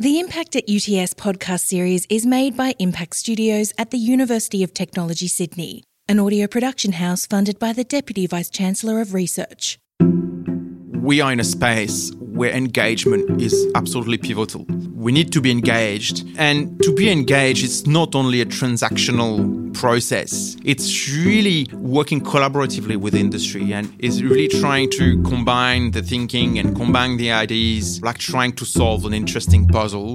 The 0.00 0.18
Impact 0.18 0.56
at 0.56 0.62
UTS 0.62 1.12
podcast 1.12 1.66
series 1.66 2.06
is 2.08 2.24
made 2.24 2.56
by 2.56 2.74
Impact 2.78 3.14
Studios 3.14 3.74
at 3.76 3.90
the 3.90 3.98
University 3.98 4.64
of 4.64 4.72
Technology, 4.72 5.28
Sydney, 5.28 5.84
an 6.08 6.18
audio 6.18 6.46
production 6.46 6.92
house 6.92 7.26
funded 7.26 7.58
by 7.58 7.74
the 7.74 7.84
Deputy 7.84 8.26
Vice 8.26 8.48
Chancellor 8.48 9.02
of 9.02 9.12
Research. 9.12 9.78
We 10.00 11.20
own 11.20 11.38
a 11.38 11.44
space 11.44 12.12
where 12.40 12.52
engagement 12.52 13.38
is 13.38 13.70
absolutely 13.74 14.16
pivotal. 14.16 14.64
We 14.94 15.12
need 15.12 15.30
to 15.32 15.42
be 15.42 15.50
engaged. 15.50 16.26
And 16.38 16.82
to 16.82 16.90
be 16.94 17.10
engaged, 17.10 17.62
it's 17.62 17.86
not 17.86 18.14
only 18.14 18.40
a 18.40 18.46
transactional 18.46 19.74
process, 19.74 20.56
it's 20.64 21.10
really 21.10 21.66
working 21.74 22.22
collaboratively 22.22 22.96
with 22.96 23.14
industry 23.14 23.74
and 23.74 23.94
is 23.98 24.22
really 24.22 24.48
trying 24.48 24.88
to 24.92 25.22
combine 25.22 25.90
the 25.90 26.00
thinking 26.00 26.58
and 26.58 26.74
combine 26.74 27.18
the 27.18 27.30
ideas, 27.30 28.00
like 28.00 28.16
trying 28.16 28.52
to 28.52 28.64
solve 28.64 29.04
an 29.04 29.12
interesting 29.12 29.68
puzzle. 29.68 30.14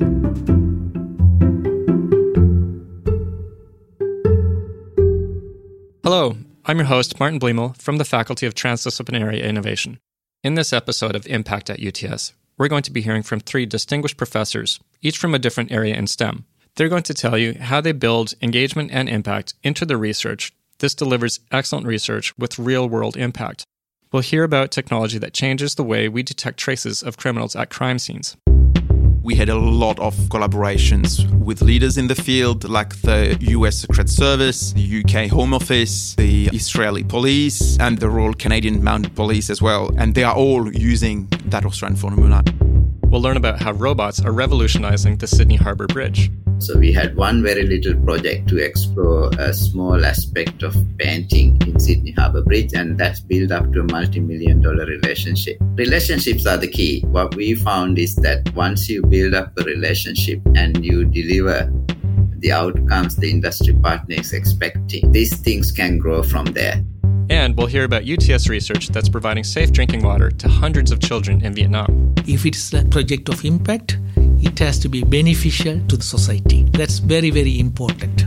Hello, 6.03 6.35
I'm 6.65 6.77
your 6.79 6.87
host, 6.87 7.19
Martin 7.19 7.39
Bliemel 7.39 7.79
from 7.79 7.97
the 7.97 8.05
Faculty 8.05 8.47
of 8.47 8.55
Transdisciplinary 8.55 9.43
Innovation. 9.43 9.99
In 10.45 10.53
this 10.53 10.73
episode 10.73 11.15
of 11.15 11.25
Impact 11.25 11.71
at 11.71 11.79
UTS, 11.79 12.33
we're 12.55 12.67
going 12.67 12.83
to 12.83 12.91
be 12.91 13.01
hearing 13.01 13.23
from 13.23 13.39
three 13.39 13.65
distinguished 13.65 14.15
professors, 14.15 14.79
each 15.01 15.17
from 15.17 15.33
a 15.33 15.39
different 15.39 15.71
area 15.71 15.95
in 15.95 16.05
STEM. 16.05 16.45
They're 16.75 16.87
going 16.87 17.01
to 17.01 17.15
tell 17.15 17.35
you 17.35 17.55
how 17.59 17.81
they 17.81 17.93
build 17.93 18.35
engagement 18.43 18.91
and 18.91 19.09
impact 19.09 19.55
into 19.63 19.87
their 19.87 19.97
research. 19.97 20.53
This 20.77 20.93
delivers 20.93 21.39
excellent 21.51 21.87
research 21.87 22.37
with 22.37 22.59
real 22.59 22.87
world 22.87 23.17
impact. 23.17 23.63
We'll 24.11 24.21
hear 24.21 24.43
about 24.43 24.69
technology 24.69 25.17
that 25.17 25.33
changes 25.33 25.73
the 25.73 25.83
way 25.83 26.07
we 26.07 26.21
detect 26.21 26.59
traces 26.59 27.01
of 27.01 27.17
criminals 27.17 27.55
at 27.55 27.71
crime 27.71 27.97
scenes 27.97 28.37
we 29.25 29.33
had 29.33 29.49
a 29.49 29.55
lot 29.55 29.97
of 29.97 30.13
collaborations 30.29 31.27
with 31.39 31.63
leaders 31.63 31.97
in 31.97 32.07
the 32.07 32.13
field, 32.13 32.69
like 32.69 33.01
the 33.01 33.35
US 33.57 33.77
Secret 33.77 34.07
Service, 34.07 34.71
the 34.73 35.03
UK 35.03 35.31
Home 35.31 35.51
Office, 35.51 36.13
the 36.13 36.47
Israeli 36.53 37.03
police, 37.03 37.75
and 37.79 37.97
the 37.97 38.07
Royal 38.07 38.35
Canadian 38.35 38.83
Mounted 38.83 39.15
Police 39.15 39.49
as 39.49 39.63
well. 39.63 39.91
And 39.97 40.13
they 40.13 40.23
are 40.23 40.35
all 40.35 40.71
using 40.71 41.27
that 41.47 41.65
Australian 41.65 41.97
formula. 41.97 42.43
We'll 43.05 43.21
learn 43.21 43.37
about 43.37 43.59
how 43.59 43.71
robots 43.71 44.21
are 44.21 44.31
revolutionizing 44.31 45.17
the 45.17 45.25
Sydney 45.25 45.55
Harbour 45.55 45.87
Bridge. 45.87 46.29
So 46.57 46.77
we 46.77 46.91
had 46.91 47.15
one 47.15 47.43
very 47.43 47.63
little 47.63 47.95
project 48.03 48.47
to 48.49 48.57
explore 48.57 49.29
a 49.37 49.53
small 49.53 50.05
aspect 50.05 50.63
of 50.63 50.75
painting 50.97 51.61
in 51.67 51.79
Sydney 51.79 52.11
Harbour 52.11 52.41
Bridge, 52.41 52.73
and 52.73 52.97
that's 52.97 53.19
built 53.19 53.51
up 53.51 53.71
to 53.73 53.81
a 53.81 53.91
multi-million 53.91 54.61
dollar 54.61 54.85
relationship. 54.85 55.57
Relationships 55.75 56.45
are 56.45 56.57
the 56.57 56.67
key. 56.67 57.01
What 57.07 57.35
we 57.35 57.55
found 57.55 57.99
is 57.99 58.15
that 58.17 58.53
once 58.55 58.89
you 58.89 59.01
build 59.03 59.33
up 59.33 59.51
a 59.59 59.63
relationship 59.63 60.41
and 60.55 60.83
you 60.83 61.05
deliver 61.05 61.71
the 62.39 62.51
outcomes 62.51 63.15
the 63.15 63.29
industry 63.29 63.73
partner 63.75 64.15
is 64.19 64.33
expecting, 64.33 65.11
these 65.11 65.35
things 65.37 65.71
can 65.71 65.97
grow 65.97 66.23
from 66.23 66.45
there. 66.47 66.83
And 67.29 67.57
we'll 67.57 67.67
hear 67.67 67.83
about 67.83 68.07
UTS 68.07 68.49
research 68.49 68.89
that's 68.89 69.09
providing 69.09 69.43
safe 69.43 69.71
drinking 69.71 70.03
water 70.03 70.29
to 70.29 70.47
hundreds 70.47 70.91
of 70.91 70.99
children 70.99 71.43
in 71.43 71.53
Vietnam. 71.53 72.13
If 72.27 72.45
it's 72.45 72.71
a 72.73 72.85
project 72.85 73.29
of 73.29 73.43
impact, 73.43 73.97
it 74.15 74.59
has 74.59 74.77
to 74.79 74.89
be 74.89 75.03
beneficial 75.03 75.79
to 75.87 75.97
the 75.97 76.03
society. 76.03 76.63
That's 76.71 76.99
very, 76.99 77.31
very 77.31 77.59
important. 77.59 78.25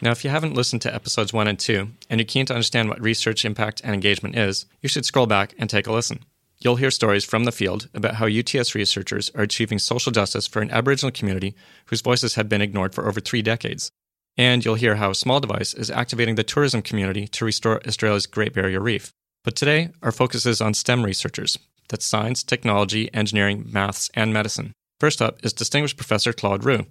Now, 0.00 0.12
if 0.12 0.24
you 0.24 0.30
haven't 0.30 0.54
listened 0.54 0.82
to 0.82 0.94
episodes 0.94 1.32
one 1.32 1.48
and 1.48 1.58
two, 1.58 1.88
and 2.08 2.20
you're 2.20 2.26
keen 2.26 2.46
to 2.46 2.54
understand 2.54 2.88
what 2.88 3.00
research 3.00 3.44
impact 3.44 3.80
and 3.82 3.92
engagement 3.92 4.36
is, 4.36 4.64
you 4.80 4.88
should 4.88 5.04
scroll 5.04 5.26
back 5.26 5.54
and 5.58 5.68
take 5.68 5.86
a 5.86 5.92
listen. 5.92 6.20
You'll 6.60 6.76
hear 6.76 6.90
stories 6.90 7.24
from 7.24 7.44
the 7.44 7.52
field 7.52 7.88
about 7.92 8.14
how 8.14 8.26
UTS 8.26 8.74
researchers 8.74 9.30
are 9.34 9.42
achieving 9.42 9.78
social 9.78 10.12
justice 10.12 10.46
for 10.46 10.62
an 10.62 10.70
Aboriginal 10.70 11.10
community 11.10 11.54
whose 11.86 12.00
voices 12.00 12.36
have 12.36 12.48
been 12.48 12.62
ignored 12.62 12.94
for 12.94 13.08
over 13.08 13.20
three 13.20 13.42
decades. 13.42 13.90
And 14.38 14.64
you'll 14.64 14.74
hear 14.74 14.96
how 14.96 15.10
a 15.10 15.14
small 15.14 15.40
device 15.40 15.72
is 15.72 15.90
activating 15.90 16.34
the 16.34 16.44
tourism 16.44 16.82
community 16.82 17.26
to 17.28 17.44
restore 17.44 17.80
Australia's 17.86 18.26
Great 18.26 18.52
Barrier 18.52 18.80
Reef. 18.80 19.12
But 19.44 19.56
today, 19.56 19.90
our 20.02 20.12
focus 20.12 20.44
is 20.44 20.60
on 20.60 20.74
STEM 20.74 21.04
researchers, 21.04 21.58
that's 21.88 22.04
science, 22.04 22.42
technology, 22.42 23.12
engineering, 23.14 23.68
maths, 23.72 24.10
and 24.14 24.32
medicine. 24.32 24.72
First 25.00 25.22
up 25.22 25.44
is 25.44 25.52
Distinguished 25.52 25.96
Professor 25.96 26.32
Claude 26.32 26.64
Roux. 26.64 26.86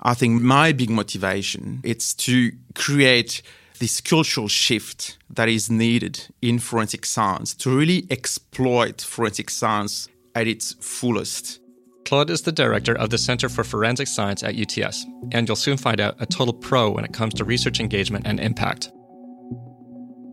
I 0.00 0.14
think 0.14 0.40
my 0.42 0.72
big 0.72 0.90
motivation 0.90 1.80
is 1.82 2.14
to 2.14 2.52
create 2.74 3.42
this 3.78 4.00
cultural 4.00 4.48
shift 4.48 5.18
that 5.30 5.48
is 5.48 5.70
needed 5.70 6.26
in 6.40 6.58
forensic 6.58 7.04
science 7.04 7.54
to 7.54 7.76
really 7.76 8.06
exploit 8.10 9.00
forensic 9.00 9.50
science 9.50 10.08
at 10.34 10.46
its 10.46 10.74
fullest. 10.80 11.60
Claude 12.08 12.30
is 12.30 12.40
the 12.40 12.52
director 12.52 12.96
of 12.96 13.10
the 13.10 13.18
Center 13.18 13.50
for 13.50 13.62
Forensic 13.62 14.08
Science 14.08 14.42
at 14.42 14.56
UTS, 14.58 15.04
and 15.32 15.46
you'll 15.46 15.56
soon 15.56 15.76
find 15.76 16.00
out 16.00 16.16
a 16.20 16.24
total 16.24 16.54
pro 16.54 16.88
when 16.90 17.04
it 17.04 17.12
comes 17.12 17.34
to 17.34 17.44
research 17.44 17.80
engagement 17.80 18.26
and 18.26 18.40
impact. 18.40 18.90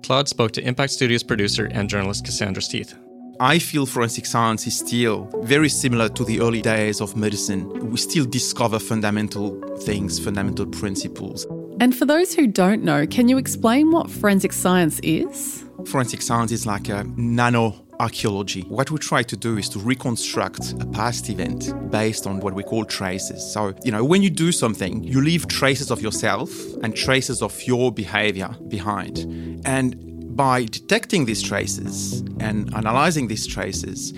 Claude 0.02 0.30
spoke 0.30 0.54
to 0.54 0.66
Impact 0.66 0.94
Studios 0.94 1.22
producer 1.22 1.66
and 1.66 1.90
journalist 1.90 2.24
Cassandra 2.24 2.64
Steeth. 2.64 2.96
I 3.42 3.60
feel 3.60 3.86
forensic 3.86 4.26
science 4.26 4.66
is 4.66 4.80
still 4.80 5.30
very 5.42 5.68
similar 5.68 6.08
to 6.08 6.24
the 6.24 6.40
early 6.40 6.62
days 6.62 7.02
of 7.02 7.18
medicine. 7.18 7.68
We 7.92 7.98
still 7.98 8.24
discover 8.24 8.80
fundamental 8.80 9.60
things, 9.80 10.18
fundamental 10.18 10.68
principles. 10.68 11.46
And 11.82 11.94
for 11.94 12.06
those 12.06 12.34
who 12.34 12.48
don't 12.48 12.84
know, 12.84 13.06
can 13.06 13.28
you 13.28 13.38
explain 13.38 13.92
what 13.92 14.10
forensic 14.10 14.54
science 14.54 15.02
is? 15.04 15.66
Forensic 15.88 16.22
science 16.22 16.54
is 16.54 16.66
like 16.66 16.88
a 16.88 17.04
nano 17.18 17.85
archaeology. 18.00 18.62
What 18.64 18.92
we 18.92 18.98
try 18.98 19.24
to 19.24 19.38
do 19.38 19.58
is 19.58 19.70
to 19.70 19.80
reconstruct 19.80 20.74
a 20.82 20.86
past 20.88 21.30
event 21.30 21.74
based 21.92 22.28
on 22.28 22.40
what 22.40 22.54
we 22.54 22.64
call 22.64 22.86
traces. 22.86 23.52
So, 23.54 23.74
you 23.84 23.92
know, 23.92 24.04
when 24.04 24.22
you 24.22 24.30
do 24.30 24.52
something, 24.52 25.04
you 25.04 25.22
leave 25.22 25.48
traces 25.48 25.92
of 25.92 26.02
yourself 26.02 26.52
and 26.84 26.96
traces 26.96 27.42
of 27.42 27.62
your 27.64 27.92
behavior 27.92 28.50
behind. 28.68 29.20
And 29.66 30.36
by 30.36 30.66
detecting 30.66 31.26
these 31.26 31.42
traces 31.42 32.20
and 32.40 32.74
analyzing 32.76 33.28
these 33.28 33.48
traces, 33.48 34.14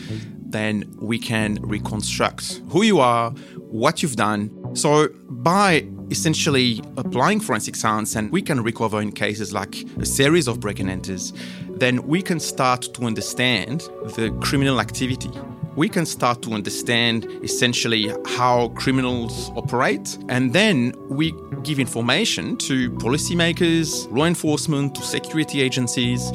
then 0.50 0.86
we 1.00 1.20
can 1.20 1.56
reconstruct 1.62 2.62
who 2.70 2.84
you 2.84 3.00
are, 3.00 3.32
what 3.70 4.02
you've 4.02 4.16
done. 4.16 4.76
So, 4.76 5.10
by 5.30 5.88
essentially 6.10 6.82
applying 6.96 7.40
forensic 7.40 7.76
science, 7.76 8.16
and 8.16 8.32
we 8.32 8.42
can 8.42 8.64
recover 8.64 9.02
in 9.02 9.12
cases 9.12 9.54
like 9.54 9.84
a 10.00 10.06
series 10.06 10.48
of 10.48 10.60
break 10.60 10.80
and 10.80 10.90
enters, 10.90 11.34
then 11.80 12.06
we 12.08 12.22
can 12.22 12.40
start 12.40 12.82
to 12.94 13.06
understand 13.06 13.82
the 14.16 14.36
criminal 14.42 14.80
activity 14.80 15.32
we 15.78 15.88
can 15.88 16.08
start 16.08 16.42
to 16.42 16.54
understand 16.54 17.26
essentially 17.44 18.12
how 18.26 18.70
criminals 18.70 19.52
operate. 19.56 20.18
And 20.28 20.52
then 20.52 20.96
we 21.08 21.36
give 21.62 21.80
information 21.80 22.58
to 22.58 22.90
policymakers, 22.94 24.12
law 24.12 24.26
enforcement, 24.26 24.96
to 24.96 25.04
security 25.04 25.62
agencies, 25.62 26.32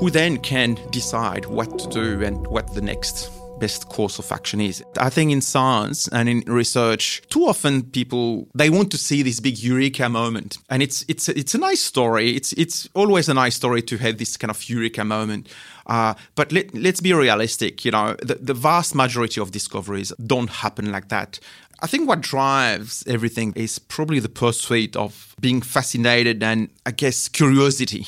who 0.00 0.10
then 0.10 0.38
can 0.38 0.74
decide 0.90 1.46
what 1.46 1.78
to 1.78 1.88
do 1.90 2.24
and 2.24 2.44
what 2.48 2.74
the 2.74 2.80
next 2.80 3.39
best 3.60 3.88
course 3.88 4.18
of 4.18 4.32
action 4.32 4.60
is. 4.60 4.82
I 4.98 5.10
think 5.10 5.30
in 5.30 5.40
science 5.40 6.08
and 6.08 6.28
in 6.28 6.40
research, 6.46 7.22
too 7.28 7.44
often 7.46 7.82
people 7.82 8.48
they 8.54 8.70
want 8.70 8.90
to 8.90 8.98
see 8.98 9.22
this 9.22 9.40
big 9.40 9.58
eureka 9.58 10.08
moment, 10.08 10.58
and 10.68 10.82
it's 10.82 11.04
it's 11.08 11.28
it's 11.28 11.54
a 11.54 11.58
nice 11.58 11.82
story. 11.82 12.34
It's 12.36 12.52
it's 12.54 12.88
always 12.94 13.28
a 13.28 13.34
nice 13.34 13.54
story 13.56 13.82
to 13.82 13.96
have 13.98 14.18
this 14.18 14.36
kind 14.36 14.50
of 14.50 14.68
eureka 14.68 15.04
moment. 15.04 15.48
Uh, 15.86 16.14
but 16.34 16.52
let, 16.52 16.72
let's 16.74 17.00
be 17.00 17.12
realistic. 17.12 17.84
You 17.84 17.90
know, 17.90 18.16
the, 18.22 18.36
the 18.36 18.54
vast 18.54 18.94
majority 18.94 19.40
of 19.40 19.50
discoveries 19.50 20.12
don't 20.24 20.50
happen 20.50 20.92
like 20.92 21.08
that. 21.08 21.40
I 21.82 21.86
think 21.86 22.08
what 22.08 22.20
drives 22.20 23.04
everything 23.06 23.54
is 23.56 23.78
probably 23.78 24.20
the 24.20 24.28
pursuit 24.28 24.96
of 24.96 25.34
being 25.40 25.62
fascinated 25.62 26.42
and, 26.42 26.68
I 26.84 26.90
guess, 26.90 27.28
curiosity. 27.28 28.06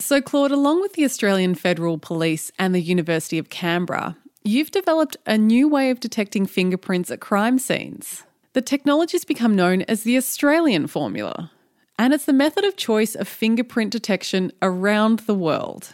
So, 0.00 0.22
Claude, 0.22 0.50
along 0.50 0.80
with 0.80 0.94
the 0.94 1.04
Australian 1.04 1.54
Federal 1.54 1.98
Police 1.98 2.50
and 2.58 2.74
the 2.74 2.80
University 2.80 3.36
of 3.36 3.50
Canberra, 3.50 4.16
You've 4.42 4.70
developed 4.70 5.18
a 5.26 5.36
new 5.36 5.68
way 5.68 5.90
of 5.90 6.00
detecting 6.00 6.46
fingerprints 6.46 7.10
at 7.10 7.20
crime 7.20 7.58
scenes. 7.58 8.24
The 8.54 8.62
technology's 8.62 9.26
become 9.26 9.54
known 9.54 9.82
as 9.82 10.02
the 10.02 10.16
Australian 10.16 10.86
formula, 10.86 11.52
and 11.98 12.14
it's 12.14 12.24
the 12.24 12.32
method 12.32 12.64
of 12.64 12.76
choice 12.76 13.14
of 13.14 13.28
fingerprint 13.28 13.92
detection 13.92 14.50
around 14.62 15.20
the 15.20 15.34
world. 15.34 15.92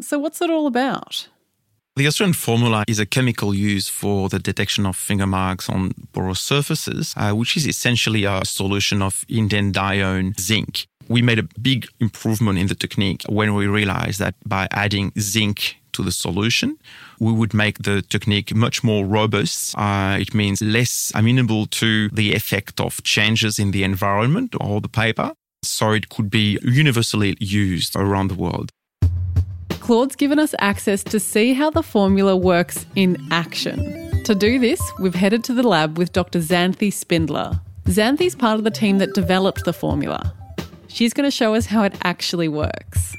So, 0.00 0.16
what's 0.16 0.40
it 0.40 0.48
all 0.48 0.68
about? 0.68 1.26
The 1.96 2.06
Australian 2.06 2.34
formula 2.34 2.84
is 2.86 3.00
a 3.00 3.06
chemical 3.06 3.52
used 3.52 3.90
for 3.90 4.28
the 4.28 4.38
detection 4.38 4.86
of 4.86 4.94
finger 4.94 5.26
marks 5.26 5.68
on 5.68 5.90
porous 6.12 6.38
surfaces, 6.38 7.12
uh, 7.16 7.32
which 7.32 7.56
is 7.56 7.66
essentially 7.66 8.22
a 8.24 8.44
solution 8.44 9.02
of 9.02 9.26
indandione 9.28 10.38
zinc. 10.38 10.86
We 11.08 11.20
made 11.20 11.40
a 11.40 11.48
big 11.60 11.88
improvement 11.98 12.60
in 12.60 12.68
the 12.68 12.76
technique 12.76 13.24
when 13.28 13.54
we 13.54 13.66
realized 13.66 14.20
that 14.20 14.36
by 14.46 14.68
adding 14.70 15.10
zinc 15.18 15.77
to 15.98 16.02
the 16.04 16.12
solution, 16.12 16.78
we 17.18 17.32
would 17.32 17.52
make 17.52 17.76
the 17.82 18.02
technique 18.02 18.54
much 18.54 18.84
more 18.84 19.04
robust. 19.04 19.74
Uh, 19.76 20.16
it 20.24 20.32
means 20.32 20.62
less 20.62 21.12
amenable 21.14 21.66
to 21.66 22.08
the 22.20 22.34
effect 22.34 22.80
of 22.80 23.02
changes 23.02 23.58
in 23.58 23.72
the 23.72 23.82
environment 23.82 24.54
or 24.60 24.80
the 24.80 24.88
paper. 24.88 25.32
So 25.62 25.92
it 25.92 26.08
could 26.08 26.30
be 26.30 26.58
universally 26.62 27.36
used 27.40 27.96
around 27.96 28.28
the 28.28 28.38
world. 28.46 28.70
Claude's 29.80 30.16
given 30.16 30.38
us 30.38 30.54
access 30.58 31.02
to 31.04 31.18
see 31.18 31.54
how 31.54 31.70
the 31.70 31.82
formula 31.82 32.36
works 32.36 32.86
in 32.94 33.16
action 33.30 33.76
To 34.24 34.34
do 34.34 34.58
this, 34.58 34.80
we've 34.98 35.14
headed 35.14 35.42
to 35.44 35.54
the 35.54 35.66
lab 35.66 35.96
with 35.96 36.12
Dr. 36.12 36.40
Xanthe 36.40 36.92
Spindler. 36.92 37.60
Xanthe's 37.86 38.34
part 38.34 38.58
of 38.58 38.64
the 38.64 38.70
team 38.70 38.98
that 38.98 39.14
developed 39.14 39.64
the 39.64 39.72
formula. 39.72 40.34
She's 40.88 41.14
going 41.14 41.26
to 41.26 41.36
show 41.40 41.54
us 41.54 41.66
how 41.66 41.82
it 41.84 41.94
actually 42.02 42.48
works. 42.48 43.16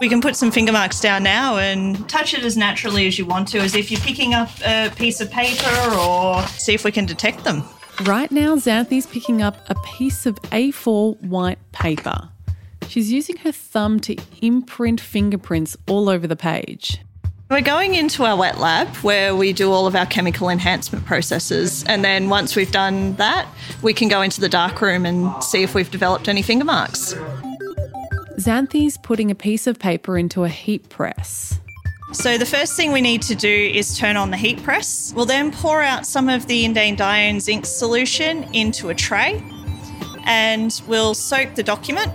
We 0.00 0.08
can 0.08 0.22
put 0.22 0.34
some 0.34 0.50
finger 0.50 0.72
marks 0.72 0.98
down 0.98 1.22
now 1.22 1.58
and 1.58 2.08
touch 2.08 2.32
it 2.32 2.42
as 2.42 2.56
naturally 2.56 3.06
as 3.06 3.18
you 3.18 3.26
want 3.26 3.48
to, 3.48 3.58
as 3.58 3.74
if 3.74 3.90
you're 3.90 4.00
picking 4.00 4.32
up 4.32 4.48
a 4.64 4.90
piece 4.96 5.20
of 5.20 5.30
paper 5.30 5.70
or 5.94 6.42
see 6.46 6.72
if 6.72 6.84
we 6.84 6.90
can 6.90 7.04
detect 7.04 7.44
them. 7.44 7.62
Right 8.04 8.32
now, 8.32 8.56
Xanthe's 8.56 9.06
picking 9.06 9.42
up 9.42 9.58
a 9.68 9.74
piece 9.84 10.24
of 10.24 10.36
A4 10.44 11.22
white 11.22 11.58
paper. 11.72 12.30
She's 12.88 13.12
using 13.12 13.36
her 13.38 13.52
thumb 13.52 14.00
to 14.00 14.16
imprint 14.40 15.02
fingerprints 15.02 15.76
all 15.86 16.08
over 16.08 16.26
the 16.26 16.34
page. 16.34 16.98
We're 17.50 17.60
going 17.60 17.94
into 17.94 18.24
our 18.24 18.36
wet 18.36 18.58
lab 18.58 18.88
where 18.98 19.34
we 19.34 19.52
do 19.52 19.70
all 19.70 19.86
of 19.86 19.94
our 19.96 20.06
chemical 20.06 20.48
enhancement 20.48 21.04
processes. 21.04 21.84
And 21.84 22.02
then 22.04 22.30
once 22.30 22.56
we've 22.56 22.70
done 22.70 23.16
that, 23.16 23.46
we 23.82 23.92
can 23.92 24.08
go 24.08 24.22
into 24.22 24.40
the 24.40 24.48
dark 24.48 24.80
room 24.80 25.04
and 25.04 25.42
see 25.42 25.62
if 25.62 25.74
we've 25.74 25.90
developed 25.90 26.28
any 26.28 26.42
finger 26.42 26.64
marks. 26.64 27.14
Xanthe's 28.40 28.96
putting 28.96 29.30
a 29.30 29.34
piece 29.34 29.66
of 29.66 29.78
paper 29.78 30.16
into 30.16 30.44
a 30.44 30.48
heat 30.48 30.88
press. 30.88 31.60
So 32.12 32.38
the 32.38 32.46
first 32.46 32.74
thing 32.74 32.90
we 32.90 33.02
need 33.02 33.20
to 33.22 33.34
do 33.34 33.70
is 33.74 33.98
turn 33.98 34.16
on 34.16 34.30
the 34.30 34.36
heat 34.38 34.62
press. 34.62 35.12
We'll 35.14 35.26
then 35.26 35.52
pour 35.52 35.82
out 35.82 36.06
some 36.06 36.30
of 36.30 36.46
the 36.46 36.64
indandione 36.64 37.38
zinc 37.40 37.66
solution 37.66 38.44
into 38.54 38.88
a 38.88 38.94
tray 38.94 39.42
and 40.24 40.80
we'll 40.88 41.12
soak 41.12 41.54
the 41.54 41.62
document. 41.62 42.10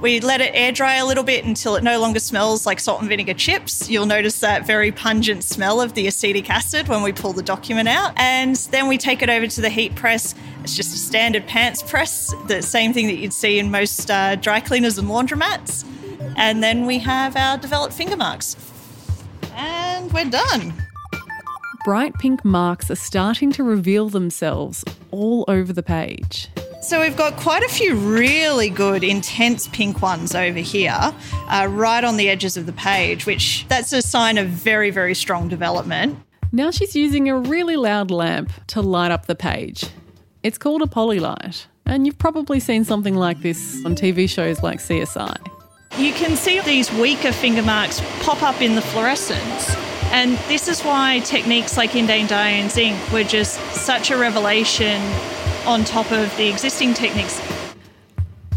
We 0.00 0.18
let 0.20 0.40
it 0.40 0.52
air 0.54 0.72
dry 0.72 0.96
a 0.96 1.04
little 1.04 1.24
bit 1.24 1.44
until 1.44 1.76
it 1.76 1.84
no 1.84 2.00
longer 2.00 2.20
smells 2.20 2.64
like 2.64 2.80
salt 2.80 3.00
and 3.00 3.08
vinegar 3.08 3.34
chips. 3.34 3.90
You'll 3.90 4.06
notice 4.06 4.40
that 4.40 4.66
very 4.66 4.90
pungent 4.90 5.44
smell 5.44 5.78
of 5.80 5.92
the 5.92 6.06
acetic 6.06 6.48
acid 6.48 6.88
when 6.88 7.02
we 7.02 7.12
pull 7.12 7.34
the 7.34 7.42
document 7.42 7.86
out. 7.86 8.14
And 8.16 8.56
then 8.70 8.88
we 8.88 8.96
take 8.96 9.20
it 9.20 9.28
over 9.28 9.46
to 9.46 9.60
the 9.60 9.68
heat 9.68 9.94
press. 9.94 10.34
It's 10.62 10.74
just 10.74 10.94
a 10.94 10.98
standard 10.98 11.46
pants 11.46 11.82
press, 11.82 12.34
the 12.48 12.62
same 12.62 12.94
thing 12.94 13.08
that 13.08 13.16
you'd 13.16 13.34
see 13.34 13.58
in 13.58 13.70
most 13.70 14.10
uh, 14.10 14.36
dry 14.36 14.60
cleaners 14.60 14.96
and 14.96 15.08
laundromats. 15.08 15.84
And 16.36 16.62
then 16.62 16.86
we 16.86 16.98
have 17.00 17.36
our 17.36 17.58
developed 17.58 17.92
finger 17.92 18.16
marks. 18.16 18.56
And 19.52 20.10
we're 20.14 20.30
done. 20.30 20.72
Bright 21.84 22.14
pink 22.14 22.42
marks 22.42 22.90
are 22.90 22.96
starting 22.96 23.52
to 23.52 23.62
reveal 23.62 24.08
themselves 24.08 24.82
all 25.10 25.44
over 25.46 25.74
the 25.74 25.82
page. 25.82 26.48
So 26.80 27.02
we've 27.02 27.16
got 27.16 27.36
quite 27.36 27.62
a 27.62 27.68
few 27.68 27.94
really 27.94 28.70
good 28.70 29.04
intense 29.04 29.68
pink 29.68 30.00
ones 30.00 30.34
over 30.34 30.60
here, 30.60 31.12
uh, 31.48 31.68
right 31.70 32.02
on 32.02 32.16
the 32.16 32.30
edges 32.30 32.56
of 32.56 32.64
the 32.64 32.72
page, 32.72 33.26
which 33.26 33.66
that's 33.68 33.92
a 33.92 34.00
sign 34.00 34.38
of 34.38 34.48
very, 34.48 34.90
very 34.90 35.14
strong 35.14 35.46
development. 35.48 36.18
Now 36.52 36.70
she's 36.70 36.96
using 36.96 37.28
a 37.28 37.38
really 37.38 37.76
loud 37.76 38.10
lamp 38.10 38.50
to 38.68 38.80
light 38.80 39.10
up 39.10 39.26
the 39.26 39.34
page. 39.34 39.84
It's 40.42 40.56
called 40.56 40.80
a 40.80 40.86
Polilight, 40.86 41.66
and 41.84 42.06
you've 42.06 42.18
probably 42.18 42.58
seen 42.58 42.84
something 42.84 43.14
like 43.14 43.42
this 43.42 43.84
on 43.84 43.94
TV 43.94 44.26
shows 44.28 44.62
like 44.62 44.78
CSI. 44.78 45.36
You 45.98 46.14
can 46.14 46.34
see 46.34 46.60
these 46.62 46.90
weaker 46.92 47.32
finger 47.32 47.62
marks 47.62 48.00
pop 48.20 48.42
up 48.42 48.62
in 48.62 48.74
the 48.74 48.82
fluorescence. 48.82 49.76
And 50.12 50.38
this 50.48 50.66
is 50.66 50.80
why 50.80 51.20
techniques 51.20 51.76
like 51.76 51.90
indandione 51.90 52.70
zinc 52.70 53.12
were 53.12 53.22
just 53.22 53.60
such 53.74 54.10
a 54.10 54.16
revelation 54.16 55.00
on 55.66 55.84
top 55.84 56.10
of 56.12 56.34
the 56.36 56.48
existing 56.48 56.94
techniques. 56.94 57.40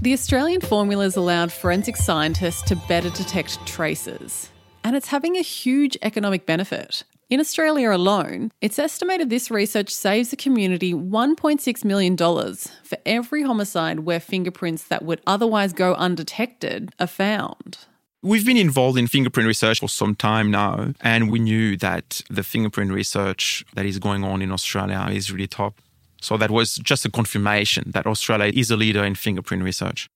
The 0.02 0.14
Australian 0.14 0.62
formulas 0.62 1.16
allowed 1.16 1.52
forensic 1.52 1.96
scientists 1.96 2.62
to 2.64 2.76
better 2.76 3.10
detect 3.10 3.66
traces, 3.66 4.50
and 4.84 4.96
it's 4.96 5.08
having 5.08 5.38
a 5.38 5.42
huge 5.42 5.98
economic 6.02 6.46
benefit. 6.46 7.04
In 7.30 7.40
Australia 7.40 7.92
alone, 7.92 8.52
it's 8.62 8.78
estimated 8.78 9.30
this 9.30 9.50
research 9.50 9.90
saves 9.90 10.30
the 10.30 10.36
community 10.36 10.94
$1.6 10.94 11.86
million 11.86 12.18
for 12.18 12.98
every 13.06 13.44
homicide 13.44 14.02
where 14.02 14.20
fingerprints 14.20 14.84
that 14.84 15.04
would 15.04 15.22
otherwise 15.26 15.74
go 15.74 15.96
undetected 15.96 16.94
are 17.00 17.08
found. 17.08 17.80
We've 18.22 18.46
been 18.46 18.58
involved 18.58 18.98
in 18.98 19.08
fingerprint 19.08 19.48
research 19.48 19.80
for 19.80 19.90
some 19.90 20.16
time 20.16 20.52
now, 20.52 20.94
and 21.02 21.32
we 21.32 21.40
knew 21.40 21.76
that 21.78 22.22
the 22.30 22.44
fingerprint 22.44 22.92
research 22.92 23.66
that 23.74 23.86
is 23.86 24.00
going 24.00 24.24
on 24.24 24.42
in 24.42 24.52
Australia 24.52 25.08
is 25.12 25.32
really 25.32 25.48
top. 25.48 25.82
So 26.24 26.38
that 26.38 26.52
was 26.52 26.78
just 26.78 27.06
a 27.06 27.12
confirmation 27.12 27.92
that 27.94 28.08
Australia 28.08 28.52
is 28.56 28.72
a 28.72 28.78
leader 28.78 29.04
in 29.04 29.16
fingerprint 29.16 29.62
research. 29.62 30.08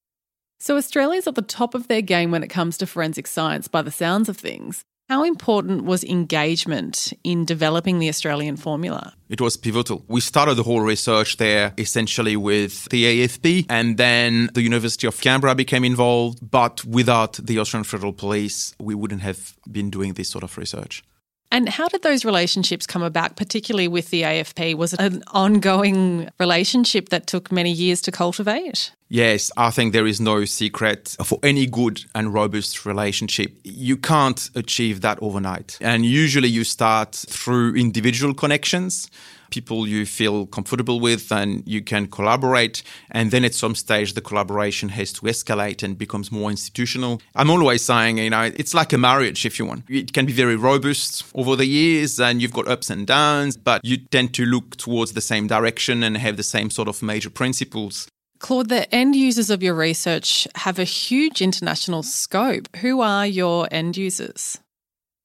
So 0.59 0.77
Australia's 0.77 1.27
at 1.27 1.35
the 1.35 1.41
top 1.41 1.75
of 1.75 1.87
their 1.87 2.01
game 2.01 2.31
when 2.31 2.43
it 2.43 2.47
comes 2.47 2.77
to 2.77 2.87
forensic 2.87 3.27
science 3.27 3.67
by 3.67 3.81
the 3.81 3.91
sounds 3.91 4.29
of 4.29 4.37
things. 4.37 4.83
How 5.09 5.23
important 5.23 5.83
was 5.83 6.03
engagement 6.03 7.13
in 7.23 7.45
developing 7.45 7.99
the 7.99 8.09
Australian 8.09 8.57
formula? 8.57 9.13
It 9.29 9.39
was 9.39 9.55
pivotal. 9.55 10.03
We 10.07 10.19
started 10.19 10.55
the 10.55 10.63
whole 10.63 10.81
research 10.81 11.37
there 11.37 11.73
essentially 11.77 12.35
with 12.35 12.89
the 12.89 13.03
AFP, 13.05 13.67
and 13.69 13.97
then 13.97 14.49
the 14.53 14.61
University 14.61 15.07
of 15.07 15.21
Canberra 15.21 15.55
became 15.55 15.85
involved. 15.85 16.39
But 16.41 16.83
without 16.83 17.33
the 17.33 17.59
Australian 17.59 17.85
Federal 17.85 18.13
Police, 18.13 18.75
we 18.79 18.95
wouldn't 18.95 19.21
have 19.21 19.57
been 19.71 19.89
doing 19.89 20.13
this 20.13 20.29
sort 20.29 20.43
of 20.43 20.57
research. 20.57 21.03
And 21.51 21.69
how 21.69 21.87
did 21.87 22.03
those 22.03 22.25
relationships 22.25 22.85
come 22.85 23.03
about, 23.03 23.37
particularly 23.37 23.87
with 23.87 24.09
the 24.09 24.23
AFP? 24.23 24.75
Was 24.75 24.93
it 24.93 24.99
an 24.99 25.23
ongoing 25.27 26.29
relationship 26.39 27.09
that 27.09 27.27
took 27.27 27.51
many 27.51 27.71
years 27.71 28.01
to 28.01 28.11
cultivate? 28.11 28.91
Yes, 29.09 29.49
I 29.55 29.69
think 29.71 29.93
there 29.93 30.05
is 30.05 30.19
no 30.19 30.43
secret 30.43 31.15
for 31.23 31.39
any 31.41 31.65
good 31.65 32.03
and 32.13 32.33
robust 32.33 32.85
relationship. 32.85 33.57
You 33.63 33.95
can't 33.95 34.49
achieve 34.55 34.99
that 35.01 35.19
overnight. 35.21 35.77
And 35.79 36.05
usually 36.05 36.49
you 36.49 36.65
start 36.65 37.15
through 37.15 37.75
individual 37.75 38.33
connections 38.33 39.09
people 39.49 39.87
you 39.87 40.05
feel 40.05 40.45
comfortable 40.45 40.99
with 40.99 41.31
and 41.31 41.63
you 41.67 41.81
can 41.81 42.07
collaborate. 42.07 42.83
And 43.11 43.31
then 43.31 43.45
at 43.45 43.53
some 43.53 43.75
stage, 43.75 44.13
the 44.13 44.21
collaboration 44.21 44.89
has 44.89 45.13
to 45.13 45.21
escalate 45.21 45.83
and 45.83 45.97
becomes 45.97 46.31
more 46.31 46.49
institutional. 46.49 47.21
I'm 47.35 47.49
always 47.49 47.83
saying, 47.83 48.17
you 48.17 48.29
know, 48.29 48.51
it's 48.55 48.73
like 48.73 48.93
a 48.93 48.97
marriage, 48.97 49.45
if 49.45 49.59
you 49.59 49.65
want. 49.65 49.83
It 49.89 50.13
can 50.13 50.25
be 50.25 50.33
very 50.33 50.55
robust 50.55 51.25
over 51.35 51.55
the 51.55 51.65
years 51.65 52.19
and 52.19 52.41
you've 52.41 52.53
got 52.53 52.67
ups 52.67 52.89
and 52.89 53.05
downs, 53.07 53.57
but 53.57 53.83
you 53.83 53.97
tend 53.97 54.33
to 54.35 54.45
look 54.45 54.75
towards 54.77 55.13
the 55.13 55.21
same 55.21 55.47
direction 55.47 56.03
and 56.03 56.17
have 56.17 56.37
the 56.37 56.43
same 56.43 56.69
sort 56.69 56.87
of 56.87 57.01
major 57.01 57.29
principles. 57.29 58.07
Claude, 58.39 58.69
the 58.69 58.93
end 58.93 59.15
users 59.15 59.49
of 59.49 59.63
your 59.63 59.73
research 59.73 60.47
have 60.55 60.77
a 60.77 60.83
huge 60.83 61.41
international 61.41 62.03
scope. 62.03 62.67
Who 62.77 63.01
are 63.01 63.25
your 63.25 63.67
end 63.71 63.97
users? 63.97 64.59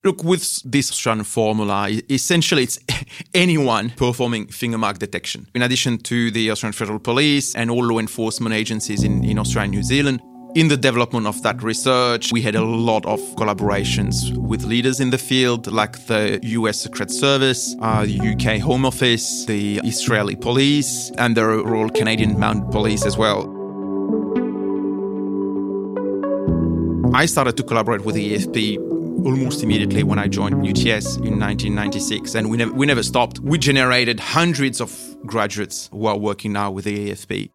Look, 0.05 0.21
with 0.21 0.61
this 0.69 0.91
Australian 0.91 1.23
formula, 1.23 1.89
essentially 2.09 2.63
it's 2.63 2.77
anyone 3.33 3.91
performing 3.91 4.47
finger 4.47 4.77
mark 4.77 4.99
detection. 4.99 5.47
In 5.55 5.61
addition 5.61 5.97
to 5.99 6.29
the 6.29 6.51
Australian 6.51 6.73
Federal 6.73 6.99
Police 6.99 7.55
and 7.55 7.71
all 7.71 7.85
law 7.85 7.99
enforcement 7.99 8.53
agencies 8.53 9.03
in, 9.03 9.23
in 9.23 9.39
Australia 9.39 9.63
and 9.63 9.71
New 9.71 9.83
Zealand, 9.83 10.21
in 10.55 10.67
the 10.67 10.75
development 10.75 11.25
of 11.25 11.41
that 11.43 11.63
research, 11.63 12.33
we 12.33 12.41
had 12.41 12.55
a 12.55 12.65
lot 12.65 13.05
of 13.05 13.21
collaborations 13.37 14.35
with 14.35 14.65
leaders 14.65 14.99
in 14.99 15.09
the 15.09 15.17
field, 15.17 15.71
like 15.71 16.05
the 16.07 16.37
US 16.43 16.81
Secret 16.81 17.09
Service, 17.09 17.73
uh, 17.81 18.05
the 18.05 18.19
UK 18.19 18.59
Home 18.59 18.85
Office, 18.85 19.45
the 19.45 19.79
Israeli 19.85 20.35
Police, 20.35 21.11
and 21.17 21.37
the 21.37 21.45
Royal 21.45 21.89
Canadian 21.89 22.37
Mounted 22.37 22.69
Police 22.71 23.05
as 23.05 23.17
well. 23.17 23.49
I 27.15 27.25
started 27.25 27.55
to 27.55 27.63
collaborate 27.63 28.01
with 28.01 28.15
the 28.15 28.35
AFP 28.35 28.93
almost 29.25 29.63
immediately 29.63 30.03
when 30.03 30.19
I 30.19 30.27
joined 30.27 30.55
UTS 30.55 31.17
in 31.17 31.39
1996, 31.39 32.35
and 32.35 32.49
we 32.49 32.57
never, 32.57 32.73
we 32.73 32.85
never 32.85 33.03
stopped. 33.03 33.39
We 33.39 33.57
generated 33.57 34.19
hundreds 34.19 34.81
of 34.81 34.91
graduates 35.25 35.89
who 35.91 36.05
are 36.05 36.17
working 36.17 36.53
now 36.53 36.71
with 36.71 36.85
the 36.85 37.11
AFP. 37.11 37.49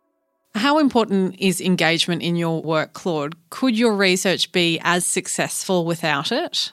How 0.55 0.79
important 0.79 1.37
is 1.39 1.61
engagement 1.61 2.23
in 2.23 2.35
your 2.37 2.63
work, 2.63 2.95
Claude? 2.95 3.37
Could 3.51 3.77
your 3.77 3.95
research 3.95 4.51
be 4.51 4.81
as 4.83 5.07
successful 5.07 5.85
without 5.85 6.33
it? 6.33 6.73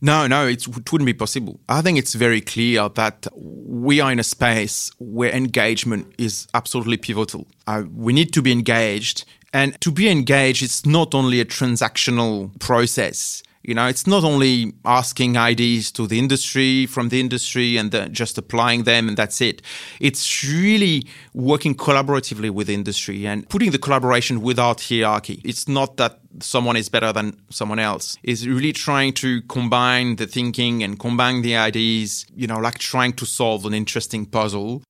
No, 0.00 0.26
no, 0.26 0.46
it 0.46 0.68
wouldn't 0.68 1.06
be 1.06 1.14
possible. 1.14 1.58
I 1.66 1.80
think 1.80 1.98
it's 1.98 2.14
very 2.14 2.42
clear 2.42 2.90
that 2.90 3.26
we 3.34 4.00
are 4.00 4.12
in 4.12 4.18
a 4.18 4.24
space 4.24 4.90
where 4.98 5.30
engagement 5.32 6.14
is 6.18 6.46
absolutely 6.52 6.98
pivotal. 6.98 7.46
Uh, 7.66 7.84
we 7.94 8.12
need 8.12 8.32
to 8.34 8.42
be 8.42 8.52
engaged. 8.52 9.24
And 9.54 9.80
to 9.80 9.90
be 9.90 10.10
engaged, 10.10 10.62
it's 10.62 10.84
not 10.84 11.14
only 11.14 11.40
a 11.40 11.44
transactional 11.44 12.58
process. 12.60 13.42
You 13.64 13.72
know, 13.72 13.86
it's 13.86 14.06
not 14.06 14.24
only 14.24 14.74
asking 14.84 15.36
IDs 15.36 15.90
to 15.92 16.06
the 16.06 16.18
industry 16.18 16.84
from 16.84 17.08
the 17.08 17.18
industry 17.18 17.78
and 17.78 17.90
the, 17.90 18.10
just 18.10 18.36
applying 18.36 18.82
them 18.82 19.08
and 19.08 19.16
that's 19.16 19.40
it. 19.40 19.62
It's 20.00 20.44
really 20.44 21.06
working 21.32 21.74
collaboratively 21.74 22.50
with 22.50 22.68
industry 22.68 23.26
and 23.26 23.48
putting 23.48 23.70
the 23.70 23.78
collaboration 23.78 24.42
without 24.42 24.82
hierarchy. 24.82 25.40
It's 25.44 25.66
not 25.66 25.96
that 25.96 26.20
someone 26.40 26.76
is 26.76 26.90
better 26.90 27.10
than 27.10 27.40
someone 27.48 27.78
else. 27.78 28.18
It's 28.22 28.44
really 28.44 28.72
trying 28.72 29.14
to 29.14 29.40
combine 29.42 30.16
the 30.16 30.26
thinking 30.26 30.82
and 30.82 30.98
combine 30.98 31.40
the 31.40 31.56
ideas, 31.56 32.26
you 32.34 32.46
know, 32.46 32.58
like 32.58 32.78
trying 32.78 33.14
to 33.14 33.24
solve 33.24 33.64
an 33.64 33.72
interesting 33.72 34.26
puzzle 34.26 34.82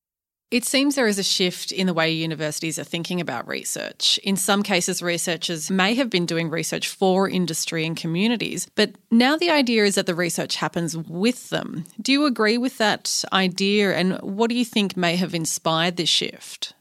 It 0.54 0.64
seems 0.64 0.94
there 0.94 1.08
is 1.08 1.18
a 1.18 1.24
shift 1.24 1.72
in 1.72 1.88
the 1.88 1.92
way 1.92 2.12
universities 2.12 2.78
are 2.78 2.84
thinking 2.84 3.20
about 3.20 3.48
research. 3.48 4.20
In 4.22 4.36
some 4.36 4.62
cases, 4.62 5.02
researchers 5.02 5.68
may 5.68 5.96
have 5.96 6.08
been 6.08 6.26
doing 6.26 6.48
research 6.48 6.86
for 6.86 7.28
industry 7.28 7.84
and 7.84 7.96
communities, 7.96 8.68
but 8.76 8.92
now 9.10 9.36
the 9.36 9.50
idea 9.50 9.84
is 9.84 9.96
that 9.96 10.06
the 10.06 10.14
research 10.14 10.54
happens 10.54 10.96
with 10.96 11.50
them. 11.50 11.86
Do 12.00 12.12
you 12.12 12.24
agree 12.24 12.56
with 12.56 12.78
that 12.78 13.24
idea? 13.32 13.96
And 13.96 14.16
what 14.18 14.48
do 14.48 14.54
you 14.54 14.64
think 14.64 14.96
may 14.96 15.16
have 15.16 15.34
inspired 15.34 15.96
this 15.96 16.08
shift? 16.08 16.72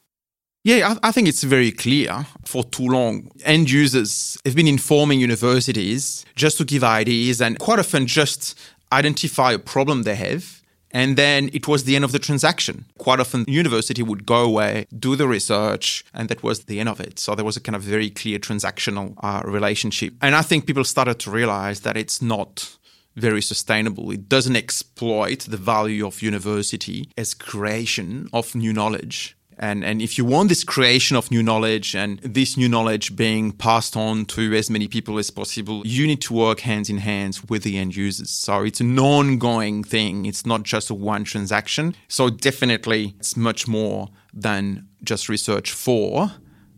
Yeah, 0.63 0.93
I, 1.01 1.11
think 1.11 1.27
it's 1.27 1.43
very 1.43 1.71
clear. 1.71 2.27
For 2.45 2.63
too 2.63 2.89
long, 2.89 3.31
end 3.43 3.71
users 3.71 4.37
have 4.45 4.55
been 4.55 4.67
informing 4.67 5.19
universities 5.19 6.25
just 6.35 6.59
to 6.59 6.63
give 6.63 6.83
ideas 6.83 7.41
and 7.41 7.57
quite 7.57 7.79
often 7.79 8.05
just 8.05 8.55
identify 8.91 9.53
a 9.53 9.57
problem 9.57 10.03
they 10.03 10.13
have 10.13 10.62
and 10.93 11.17
then 11.17 11.49
it 11.53 11.67
was 11.67 11.83
the 11.83 11.95
end 11.95 12.05
of 12.05 12.11
the 12.11 12.19
transaction. 12.19 12.85
Quite 12.99 13.19
often, 13.19 13.45
university 13.47 14.03
would 14.03 14.25
go 14.25 14.41
away, 14.43 14.85
do 14.97 15.15
the 15.15 15.27
research, 15.27 16.05
and 16.13 16.29
that 16.29 16.43
was 16.43 16.65
the 16.65 16.79
end 16.79 16.89
of 16.89 16.99
it. 16.99 17.19
So 17.19 17.33
there 17.33 17.43
was 17.43 17.57
a 17.57 17.61
kind 17.61 17.75
of 17.75 17.81
very 17.81 18.11
clear 18.11 18.37
transactional 18.39 19.15
uh, 19.23 19.41
relationship. 19.43 20.13
And 20.21 20.35
I 20.35 20.43
think 20.43 20.67
people 20.67 20.83
started 20.83 21.19
to 21.19 21.31
realize 21.31 21.81
that 21.81 21.97
it's 21.97 22.21
not 22.21 22.77
very 23.15 23.41
sustainable. 23.41 24.11
It 24.11 24.29
doesn't 24.29 24.55
exploit 24.55 25.39
the 25.41 25.57
value 25.57 26.05
of 26.05 26.21
university 26.21 27.09
as 27.17 27.33
creation 27.33 28.29
of 28.33 28.55
new 28.55 28.73
knowledge 28.73 29.35
and, 29.57 29.83
and 29.83 30.01
if 30.01 30.17
you 30.17 30.25
want 30.25 30.49
this 30.49 30.63
creation 30.63 31.15
of 31.17 31.31
new 31.31 31.43
knowledge 31.43 31.95
and 31.95 32.19
this 32.19 32.57
new 32.57 32.69
knowledge 32.69 33.15
being 33.15 33.51
passed 33.51 33.95
on 33.95 34.25
to 34.25 34.53
as 34.53 34.69
many 34.69 34.87
people 34.87 35.17
as 35.17 35.29
possible, 35.29 35.81
you 35.85 36.07
need 36.07 36.21
to 36.21 36.33
work 36.33 36.61
hands 36.61 36.89
in 36.89 36.97
hands 36.97 37.43
with 37.45 37.63
the 37.63 37.77
end 37.77 37.95
users. 37.95 38.29
So 38.29 38.63
it's 38.63 38.81
an 38.81 38.97
ongoing 38.99 39.83
thing. 39.83 40.25
It's 40.25 40.45
not 40.45 40.63
just 40.63 40.89
a 40.89 40.93
one 40.93 41.23
transaction. 41.23 41.95
So 42.07 42.29
definitely 42.29 43.15
it's 43.19 43.37
much 43.37 43.67
more 43.67 44.09
than 44.33 44.87
just 45.03 45.29
research 45.29 45.71
for 45.71 46.31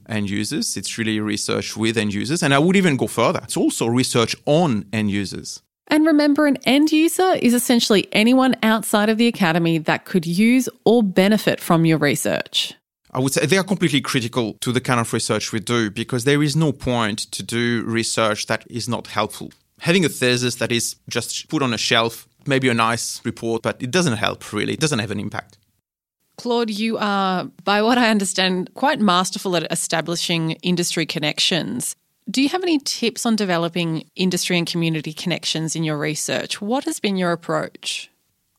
end 0.08 0.30
users. 0.30 0.78
It's 0.78 0.98
really 0.98 1.20
research 1.20 1.76
with 1.76 1.98
end 1.98 2.14
users. 2.14 2.44
And 2.44 2.54
I 2.54 2.60
would 2.60 2.76
even 2.76 2.98
go 2.98 3.08
further. 3.08 3.42
It's 3.44 3.58
also 3.58 3.88
research 3.88 4.36
on 4.46 4.86
end 4.94 5.12
users. 5.12 5.62
And 5.88 6.06
remember, 6.06 6.48
an 6.48 6.58
end 6.66 6.92
user 6.92 7.34
is 7.34 7.54
essentially 7.54 8.08
anyone 8.12 8.56
outside 8.64 9.10
of 9.10 9.18
the 9.18 9.28
academy 9.28 9.78
that 9.78 10.06
could 10.06 10.26
use 10.26 10.68
or 10.84 11.04
benefit 11.04 11.60
from 11.60 11.86
your 11.86 11.98
research. 11.98 12.74
I 13.12 13.20
would 13.20 13.32
say 13.32 13.46
they 13.46 13.58
are 13.58 13.64
completely 13.64 14.02
critical 14.02 14.56
to 14.60 14.72
the 14.72 14.82
kind 14.82 15.00
of 15.00 15.14
research 15.14 15.54
we 15.54 15.62
do 15.62 15.90
because 15.90 16.26
there 16.26 16.44
is 16.44 16.56
no 16.56 16.74
point 16.74 17.20
to 17.32 17.44
do 17.44 17.84
research 17.86 18.48
that 18.48 18.66
is 18.70 18.90
not 18.90 19.08
helpful. 19.08 19.52
Having 19.80 20.06
a 20.06 20.10
thesis 20.10 20.56
that 20.56 20.72
is 20.72 20.96
just 21.08 21.48
put 21.48 21.62
on 21.62 21.74
a 21.74 21.78
shelf, 21.78 22.28
maybe 22.46 22.68
a 22.68 22.74
nice 22.74 23.22
report, 23.24 23.62
but 23.62 23.82
it 23.82 23.92
doesn't 23.92 24.18
help 24.18 24.52
really, 24.52 24.74
it 24.74 24.80
doesn't 24.80 25.00
have 25.00 25.12
an 25.12 25.20
impact. 25.20 25.58
Claude, 26.38 26.70
you 26.70 26.98
are, 26.98 27.46
by 27.64 27.82
what 27.82 27.98
I 27.98 28.10
understand, 28.10 28.74
quite 28.74 29.00
masterful 29.00 29.56
at 29.56 29.72
establishing 29.72 30.52
industry 30.64 31.06
connections. 31.06 31.96
Do 32.30 32.42
you 32.42 32.50
have 32.50 32.64
any 32.64 32.80
tips 32.80 33.26
on 33.26 33.36
developing 33.36 34.10
industry 34.16 34.58
and 34.58 34.66
community 34.66 35.14
connections 35.14 35.76
in 35.76 35.84
your 35.84 35.98
research? 35.98 36.60
What 36.60 36.86
has 36.86 37.00
been 37.00 37.18
your 37.18 37.32
approach? 37.32 38.10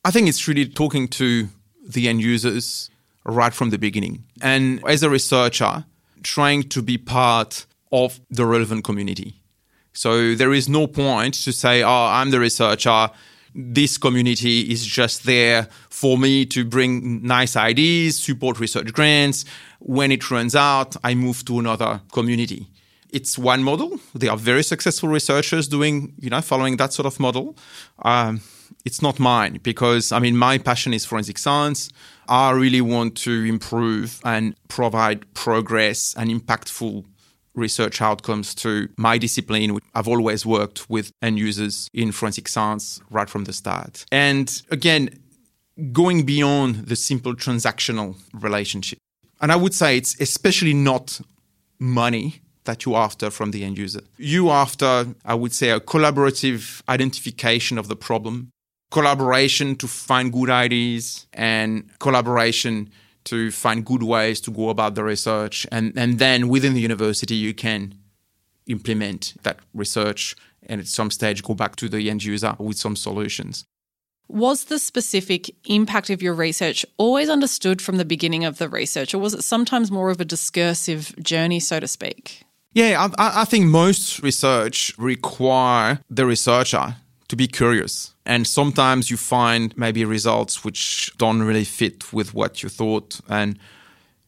I 0.05 0.11
think 0.11 0.29
it's 0.29 0.47
really 0.47 0.65
talking 0.65 1.09
to 1.09 1.49
the 1.85 2.07
end 2.07 2.21
users 2.21 2.89
right 3.25 3.53
from 3.53 3.71
the 3.71 3.77
beginning. 3.77 4.23
And 4.41 4.81
as 4.87 5.03
a 5.03 5.09
researcher, 5.09 5.83
trying 6.23 6.63
to 6.69 6.81
be 6.81 6.97
part 6.97 7.65
of 7.91 8.21
the 8.29 8.45
relevant 8.45 8.85
community. 8.85 9.41
So 9.91 10.33
there 10.33 10.53
is 10.53 10.69
no 10.69 10.87
point 10.87 11.33
to 11.43 11.51
say, 11.51 11.83
oh, 11.83 12.05
I'm 12.05 12.31
the 12.31 12.39
researcher. 12.39 13.09
This 13.53 13.97
community 13.97 14.71
is 14.71 14.85
just 14.85 15.25
there 15.25 15.67
for 15.89 16.17
me 16.17 16.45
to 16.45 16.63
bring 16.63 17.21
nice 17.21 17.57
ideas, 17.57 18.17
support 18.17 18.61
research 18.61 18.93
grants. 18.93 19.43
When 19.79 20.13
it 20.13 20.31
runs 20.31 20.55
out, 20.55 20.95
I 21.03 21.15
move 21.15 21.43
to 21.45 21.59
another 21.59 21.99
community 22.13 22.67
it's 23.11 23.37
one 23.37 23.63
model. 23.63 23.99
There 24.13 24.31
are 24.31 24.37
very 24.37 24.63
successful 24.63 25.09
researchers 25.09 25.67
doing, 25.67 26.13
you 26.19 26.29
know, 26.29 26.41
following 26.41 26.77
that 26.77 26.93
sort 26.93 27.05
of 27.05 27.19
model. 27.19 27.55
Um, 28.03 28.41
it's 28.85 29.01
not 29.01 29.19
mine 29.19 29.59
because, 29.63 30.11
I 30.11 30.19
mean, 30.19 30.37
my 30.37 30.57
passion 30.57 30.93
is 30.93 31.05
forensic 31.05 31.37
science. 31.37 31.89
I 32.27 32.51
really 32.51 32.81
want 32.81 33.15
to 33.17 33.43
improve 33.43 34.19
and 34.23 34.55
provide 34.67 35.33
progress 35.33 36.15
and 36.17 36.29
impactful 36.29 37.05
research 37.53 38.01
outcomes 38.01 38.53
to 38.55 38.87
my 38.97 39.17
discipline. 39.17 39.79
I've 39.95 40.07
always 40.07 40.45
worked 40.45 40.89
with 40.89 41.11
end 41.21 41.39
users 41.39 41.89
in 41.93 42.11
forensic 42.11 42.47
science 42.47 43.01
right 43.09 43.29
from 43.29 43.45
the 43.45 43.53
start. 43.53 44.05
And 44.11 44.61
again, 44.69 45.09
going 45.91 46.25
beyond 46.25 46.87
the 46.87 46.95
simple 46.95 47.35
transactional 47.35 48.15
relationship. 48.33 48.99
And 49.41 49.51
I 49.51 49.55
would 49.55 49.73
say 49.73 49.97
it's 49.97 50.19
especially 50.19 50.73
not 50.73 51.19
money 51.79 52.41
that 52.67 52.85
you 52.85 52.95
after 52.95 53.29
from 53.31 53.51
the 53.51 53.63
end 53.65 53.77
user. 53.77 54.01
You 54.17 54.51
after, 54.51 55.07
I 55.25 55.33
would 55.33 55.53
say, 55.53 55.71
a 55.71 55.79
collaborative 55.79 56.81
identification 56.87 57.77
of 57.79 57.87
the 57.87 57.95
problem, 57.95 58.51
collaboration 58.91 59.75
to 59.77 59.87
find 59.87 60.31
good 60.31 60.51
ideas, 60.51 61.25
and 61.33 61.89
collaboration 61.99 62.89
to 63.25 63.51
find 63.51 63.83
good 63.83 64.03
ways 64.03 64.39
to 64.41 64.51
go 64.51 64.69
about 64.69 64.95
the 64.95 65.03
research. 65.03 65.65
And, 65.71 65.97
and 65.97 66.19
then 66.19 66.47
within 66.47 66.73
the 66.75 66.79
university, 66.79 67.35
you 67.35 67.53
can 67.53 67.95
implement 68.67 69.33
that 69.43 69.59
research 69.73 70.35
and 70.67 70.79
at 70.81 70.87
some 70.87 71.11
stage 71.11 71.43
go 71.43 71.53
back 71.53 71.75
to 71.77 71.89
the 71.89 72.09
end 72.09 72.23
user 72.23 72.55
with 72.59 72.77
some 72.77 72.95
solutions. 72.95 73.65
Was 74.29 74.65
the 74.65 74.79
specific 74.79 75.49
impact 75.69 76.09
of 76.09 76.21
your 76.21 76.33
research 76.33 76.85
always 76.97 77.29
understood 77.29 77.81
from 77.81 77.95
the 77.95 78.05
beginning 78.05 78.43
of 78.43 78.57
the 78.57 78.67
research, 78.67 79.13
or 79.13 79.19
was 79.19 79.33
it 79.33 79.43
sometimes 79.43 79.89
more 79.89 80.09
of 80.09 80.19
a 80.19 80.25
discursive 80.25 81.15
journey, 81.23 81.61
so 81.61 81.79
to 81.79 81.87
speak? 81.87 82.43
Yeah, 82.73 83.09
I, 83.17 83.41
I 83.41 83.45
think 83.45 83.65
most 83.65 84.21
research 84.21 84.93
require 84.97 85.99
the 86.09 86.25
researcher 86.25 86.95
to 87.27 87.35
be 87.35 87.47
curious. 87.47 88.13
And 88.25 88.45
sometimes 88.45 89.09
you 89.09 89.17
find 89.17 89.75
maybe 89.77 90.05
results 90.05 90.63
which 90.63 91.11
don't 91.17 91.41
really 91.41 91.63
fit 91.63 92.13
with 92.13 92.33
what 92.33 92.61
you 92.63 92.69
thought. 92.69 93.19
And 93.29 93.57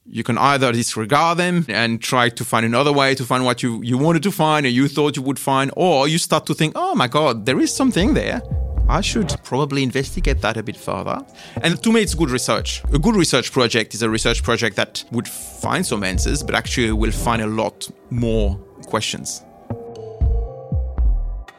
you 0.06 0.24
can 0.24 0.38
either 0.38 0.72
disregard 0.72 1.38
them 1.38 1.66
and 1.70 2.02
try 2.02 2.30
to 2.30 2.44
find 2.44 2.66
another 2.66 2.92
way 2.92 3.14
to 3.16 3.24
find 3.24 3.46
what 3.46 3.62
you, 3.62 3.82
you 3.84 3.98
wanted 3.98 4.24
to 4.24 4.32
find 4.32 4.66
or 4.66 4.70
you 4.70 4.88
thought 4.88 5.16
you 5.16 5.22
would 5.22 5.40
find, 5.40 5.72
or 5.76 6.08
you 6.08 6.18
start 6.18 6.46
to 6.48 6.54
think, 6.54 6.74
oh 6.76 6.96
my 6.96 7.08
God, 7.08 7.46
there 7.46 7.60
is 7.60 7.74
something 7.74 8.14
there. 8.16 8.42
I 8.90 9.02
should 9.02 9.36
probably 9.44 9.84
investigate 9.84 10.42
that 10.42 10.58
a 10.58 10.64
bit 10.64 10.76
further. 10.76 11.24
And 11.62 11.82
to 11.84 11.92
me, 11.94 12.02
it's 12.02 12.16
good 12.16 12.32
research. 12.32 12.84
A 12.92 12.98
good 12.98 13.16
research 13.16 13.52
project 13.52 13.94
is 13.94 14.02
a 14.02 14.10
research 14.10 14.42
project 14.42 14.76
that 14.78 15.04
would 15.12 15.28
find 15.28 15.86
some 15.86 16.04
answers, 16.04 16.42
but 16.42 16.56
actually 16.56 16.92
will 16.92 17.12
find 17.12 17.44
a 17.44 17.48
lot 17.48 17.88
more 18.10 18.56
questions. 18.88 19.44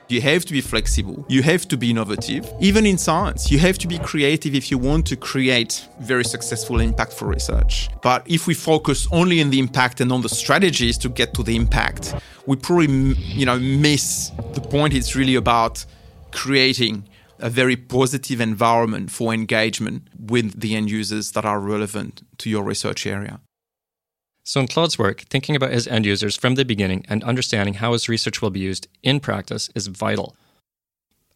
You 0.09 0.21
have 0.23 0.45
to 0.47 0.53
be 0.53 0.61
flexible. 0.61 1.25
You 1.29 1.43
have 1.45 1.69
to 1.69 1.77
be 1.77 1.91
innovative. 1.91 2.53
Even 2.59 2.85
in 2.85 2.99
science, 2.99 3.49
you 3.49 3.61
have 3.61 3.79
to 3.79 3.87
be 3.87 3.97
creative 3.99 4.57
if 4.57 4.69
you 4.73 4.77
want 4.77 5.07
to 5.07 5.17
create 5.17 5.87
very 6.01 6.25
successful 6.25 6.79
impactful 6.79 7.29
research. 7.29 7.91
But 8.03 8.29
if 8.29 8.49
we 8.49 8.55
focus 8.55 9.07
only 9.13 9.41
on 9.41 9.51
the 9.51 9.61
impact 9.61 10.01
and 10.01 10.11
on 10.11 10.23
the 10.23 10.29
strategies 10.29 10.99
to 10.99 11.09
get 11.09 11.33
to 11.35 11.45
the 11.45 11.55
impact, 11.55 12.13
we 12.47 12.57
probably, 12.57 12.89
you 12.89 13.47
know, 13.47 13.61
miss 13.61 14.33
the 14.55 14.61
point. 14.61 14.95
It's 14.95 15.15
really 15.15 15.37
about 15.37 15.85
creating 16.33 17.05
a 17.41 17.51
very 17.51 17.77
positive 17.77 18.41
environment 18.41 19.11
for 19.11 19.33
engagement 19.33 20.09
with 20.19 20.61
the 20.61 20.75
end 20.75 20.91
users 20.91 21.33
that 21.33 21.45
are 21.45 21.61
relevant 21.61 22.23
to 22.39 22.51
your 22.51 22.63
research 22.63 23.07
area. 23.07 23.41
So, 24.43 24.61
in 24.61 24.69
Claude's 24.69 24.99
work, 24.99 25.21
thinking 25.23 25.55
about 25.55 25.73
his 25.73 25.87
end 25.87 26.07
users 26.07 26.37
from 26.37 26.55
the 26.55 26.65
beginning 26.65 27.05
and 27.09 27.23
understanding 27.25 27.75
how 27.75 27.93
his 27.93 28.09
research 28.09 28.41
will 28.41 28.51
be 28.51 28.61
used 28.61 28.89
in 29.03 29.21
practice 29.21 29.71
is 29.75 29.87
vital. 29.87 30.35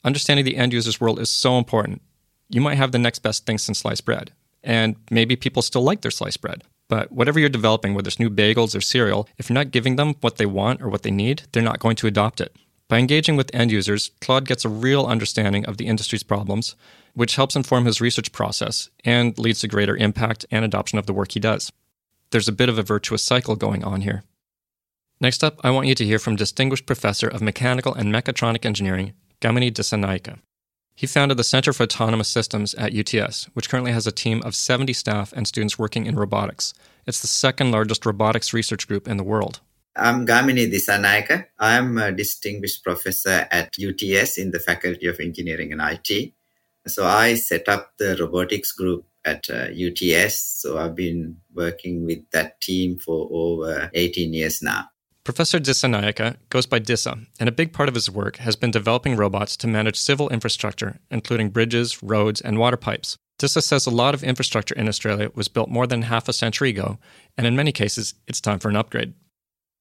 Understanding 0.03 0.45
the 0.45 0.57
end 0.57 0.73
user's 0.73 1.01
world 1.01 1.19
is 1.19 1.31
so 1.31 1.57
important. 1.59 2.03
You 2.49 2.61
might 2.61 2.77
have 2.77 2.93
the 2.93 2.99
next 2.99 3.21
best 3.21 3.47
thing 3.47 3.59
since 3.59 3.79
sliced 3.79 4.05
bread, 4.05 4.33
and 4.63 4.97
maybe 5.11 5.37
people 5.37 5.63
still 5.63 5.83
like 5.83 6.01
their 6.01 6.11
sliced 6.11 6.41
bread. 6.41 6.65
But 6.89 7.13
whatever 7.13 7.39
you're 7.39 7.49
developing, 7.49 7.95
whether 7.95 8.09
it's 8.09 8.19
new 8.19 8.31
bagels 8.31 8.77
or 8.77 8.81
cereal, 8.81 9.29
if 9.39 9.49
you're 9.49 9.55
not 9.55 9.71
giving 9.71 9.97
them 9.97 10.15
what 10.21 10.37
they 10.37 10.47
want 10.47 10.83
or 10.83 10.89
what 10.89 11.03
they 11.03 11.11
need, 11.11 11.45
they're 11.53 11.63
not 11.63 11.81
going 11.81 11.97
to 11.97 12.07
adopt 12.07 12.41
it. 12.41 12.55
By 12.95 13.01
engaging 13.01 13.35
with 13.35 13.53
end 13.53 13.73
users, 13.73 14.13
Claude 14.21 14.47
gets 14.47 14.65
a 14.65 14.69
real 14.69 15.05
understanding 15.05 15.67
of 15.67 15.79
the 15.79 15.89
industry's 15.89 16.23
problems, 16.23 16.77
which 17.13 17.35
helps 17.35 17.57
inform 17.57 17.87
his 17.87 18.01
research 18.01 18.31
process 18.31 18.89
and 19.05 19.37
leads 19.37 19.59
to 19.63 19.67
greater 19.67 19.97
impact 19.97 20.47
and 20.53 20.65
adoption 20.65 20.97
of 21.01 21.07
the 21.07 21.13
work 21.13 21.33
he 21.33 21.41
does. 21.41 21.73
There's 22.31 22.47
a 22.47 22.53
bit 22.53 22.69
of 22.69 22.79
a 22.79 22.85
virtuous 22.85 23.25
cycle 23.25 23.57
going 23.57 23.83
on 23.83 24.03
here. 24.03 24.23
Next 25.21 25.43
up, 25.43 25.59
I 25.65 25.73
want 25.73 25.89
you 25.89 25.97
to 25.97 26.05
hear 26.05 26.21
from 26.21 26.37
Distinguished 26.37 26.87
Professor 26.87 27.27
of 27.27 27.43
Mechanical 27.43 27.93
and 27.93 28.15
Mechatronic 28.15 28.65
Engineering, 28.65 29.15
Gamini 29.41 29.73
Dissanayake. 29.73 30.39
He 30.95 31.09
founded 31.09 31.37
the 31.37 31.43
Center 31.43 31.73
for 31.73 31.83
Autonomous 31.83 32.29
Systems 32.29 32.75
at 32.75 32.95
UTS, 32.95 33.47
which 33.55 33.69
currently 33.69 33.91
has 33.91 34.07
a 34.07 34.13
team 34.13 34.41
of 34.45 34.55
70 34.55 34.93
staff 34.93 35.33
and 35.33 35.49
students 35.49 35.81
working 35.81 36.07
in 36.07 36.15
robotics. 36.15 36.73
It's 37.09 37.21
the 37.21 37.27
second 37.27 37.73
largest 37.73 38.07
robotics 38.07 38.53
research 38.53 38.87
group 38.87 39.09
in 39.09 39.17
the 39.17 39.25
world. 39.25 39.59
I'm 39.97 40.27
Gamini 40.27 40.73
Dissanayake. 40.73 41.47
I 41.59 41.77
am 41.77 41.99
a 41.99 42.11
distinguished 42.11 42.83
professor 42.83 43.47
at 43.51 43.77
UTS 43.79 44.39
in 44.39 44.51
the 44.51 44.59
Faculty 44.59 45.07
of 45.07 45.21
Engineering 45.21 45.73
and 45.73 45.81
IT. 45.81 46.33
So 46.89 47.07
I 47.07 47.35
set 47.35 47.69
up 47.69 47.93
the 47.99 48.17
robotics 48.19 48.73
group 48.73 49.07
at 49.25 49.49
uh, 49.49 49.69
UTS. 49.71 50.61
So 50.63 50.79
I've 50.79 50.97
been 50.97 51.37
working 51.55 52.05
with 52.05 52.29
that 52.33 52.61
team 52.61 52.99
for 52.99 53.29
over 53.31 53.89
18 53.95 54.35
years 54.35 54.61
now. 54.63 54.87
Professor 55.23 55.61
Dissanayake 55.61 56.37
goes 56.51 56.67
by 56.67 56.81
Dissa, 56.81 57.27
and 57.39 57.49
a 57.49 57.53
big 57.53 57.73
part 57.73 57.89
of 57.89 57.95
his 57.95 58.11
work 58.11 58.37
has 58.39 58.57
been 58.57 58.73
developing 58.73 59.17
robots 59.17 59.57
to 59.59 59.69
manage 59.69 59.97
civil 59.97 60.29
infrastructure, 60.29 60.99
including 61.11 61.51
bridges, 61.51 62.03
roads, 62.03 62.41
and 62.41 62.59
water 62.59 62.77
pipes. 62.77 63.17
Dissa 63.39 63.63
says 63.63 63.87
a 63.87 63.91
lot 63.91 64.15
of 64.15 64.23
infrastructure 64.23 64.75
in 64.75 64.89
Australia 64.89 65.31
was 65.35 65.49
built 65.49 65.71
more 65.71 65.87
than 65.87 66.03
half 66.03 66.29
a 66.29 66.33
century 66.33 66.71
ago, 66.71 66.99
and 67.39 67.47
in 67.47 67.57
many 67.57 67.73
cases, 67.73 68.15
it's 68.27 68.41
time 68.41 68.59
for 68.59 68.69
an 68.69 68.77
upgrade. 68.77 69.15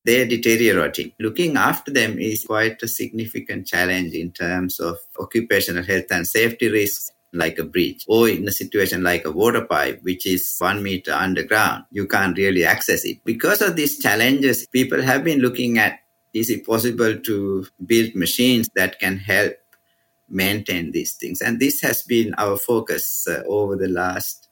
They're 0.05 0.27
deteriorating. 0.27 1.13
Looking 1.19 1.55
after 1.55 1.91
them 1.91 2.19
is 2.19 2.45
quite 2.45 2.81
a 2.83 2.87
significant 2.87 3.67
challenge 3.67 4.13
in 4.13 4.31
terms 4.31 4.79
of 4.79 4.97
occupational 5.19 5.83
health 5.83 6.11
and 6.11 6.27
safety 6.27 6.69
risks 6.69 7.11
like 7.33 7.57
a 7.57 7.63
bridge 7.63 8.05
or 8.07 8.29
in 8.29 8.47
a 8.47 8.51
situation 8.51 9.01
like 9.01 9.25
a 9.25 9.31
water 9.31 9.65
pipe, 9.65 9.99
which 10.03 10.25
is 10.25 10.55
one 10.59 10.83
meter 10.83 11.11
underground, 11.11 11.83
you 11.91 12.07
can't 12.07 12.37
really 12.37 12.63
access 12.63 13.03
it. 13.03 13.23
Because 13.25 13.61
of 13.61 13.75
these 13.75 13.99
challenges, 13.99 14.67
people 14.67 15.01
have 15.01 15.23
been 15.23 15.39
looking 15.39 15.77
at 15.77 15.99
is 16.33 16.49
it 16.49 16.65
possible 16.65 17.15
to 17.17 17.65
build 17.85 18.15
machines 18.15 18.67
that 18.75 18.99
can 18.99 19.17
help 19.17 19.53
maintain 20.29 20.91
these 20.91 21.13
things? 21.13 21.41
And 21.41 21.59
this 21.59 21.81
has 21.81 22.01
been 22.01 22.33
our 22.37 22.57
focus 22.57 23.27
uh, 23.27 23.43
over 23.47 23.75
the 23.75 23.87
last 23.87 24.49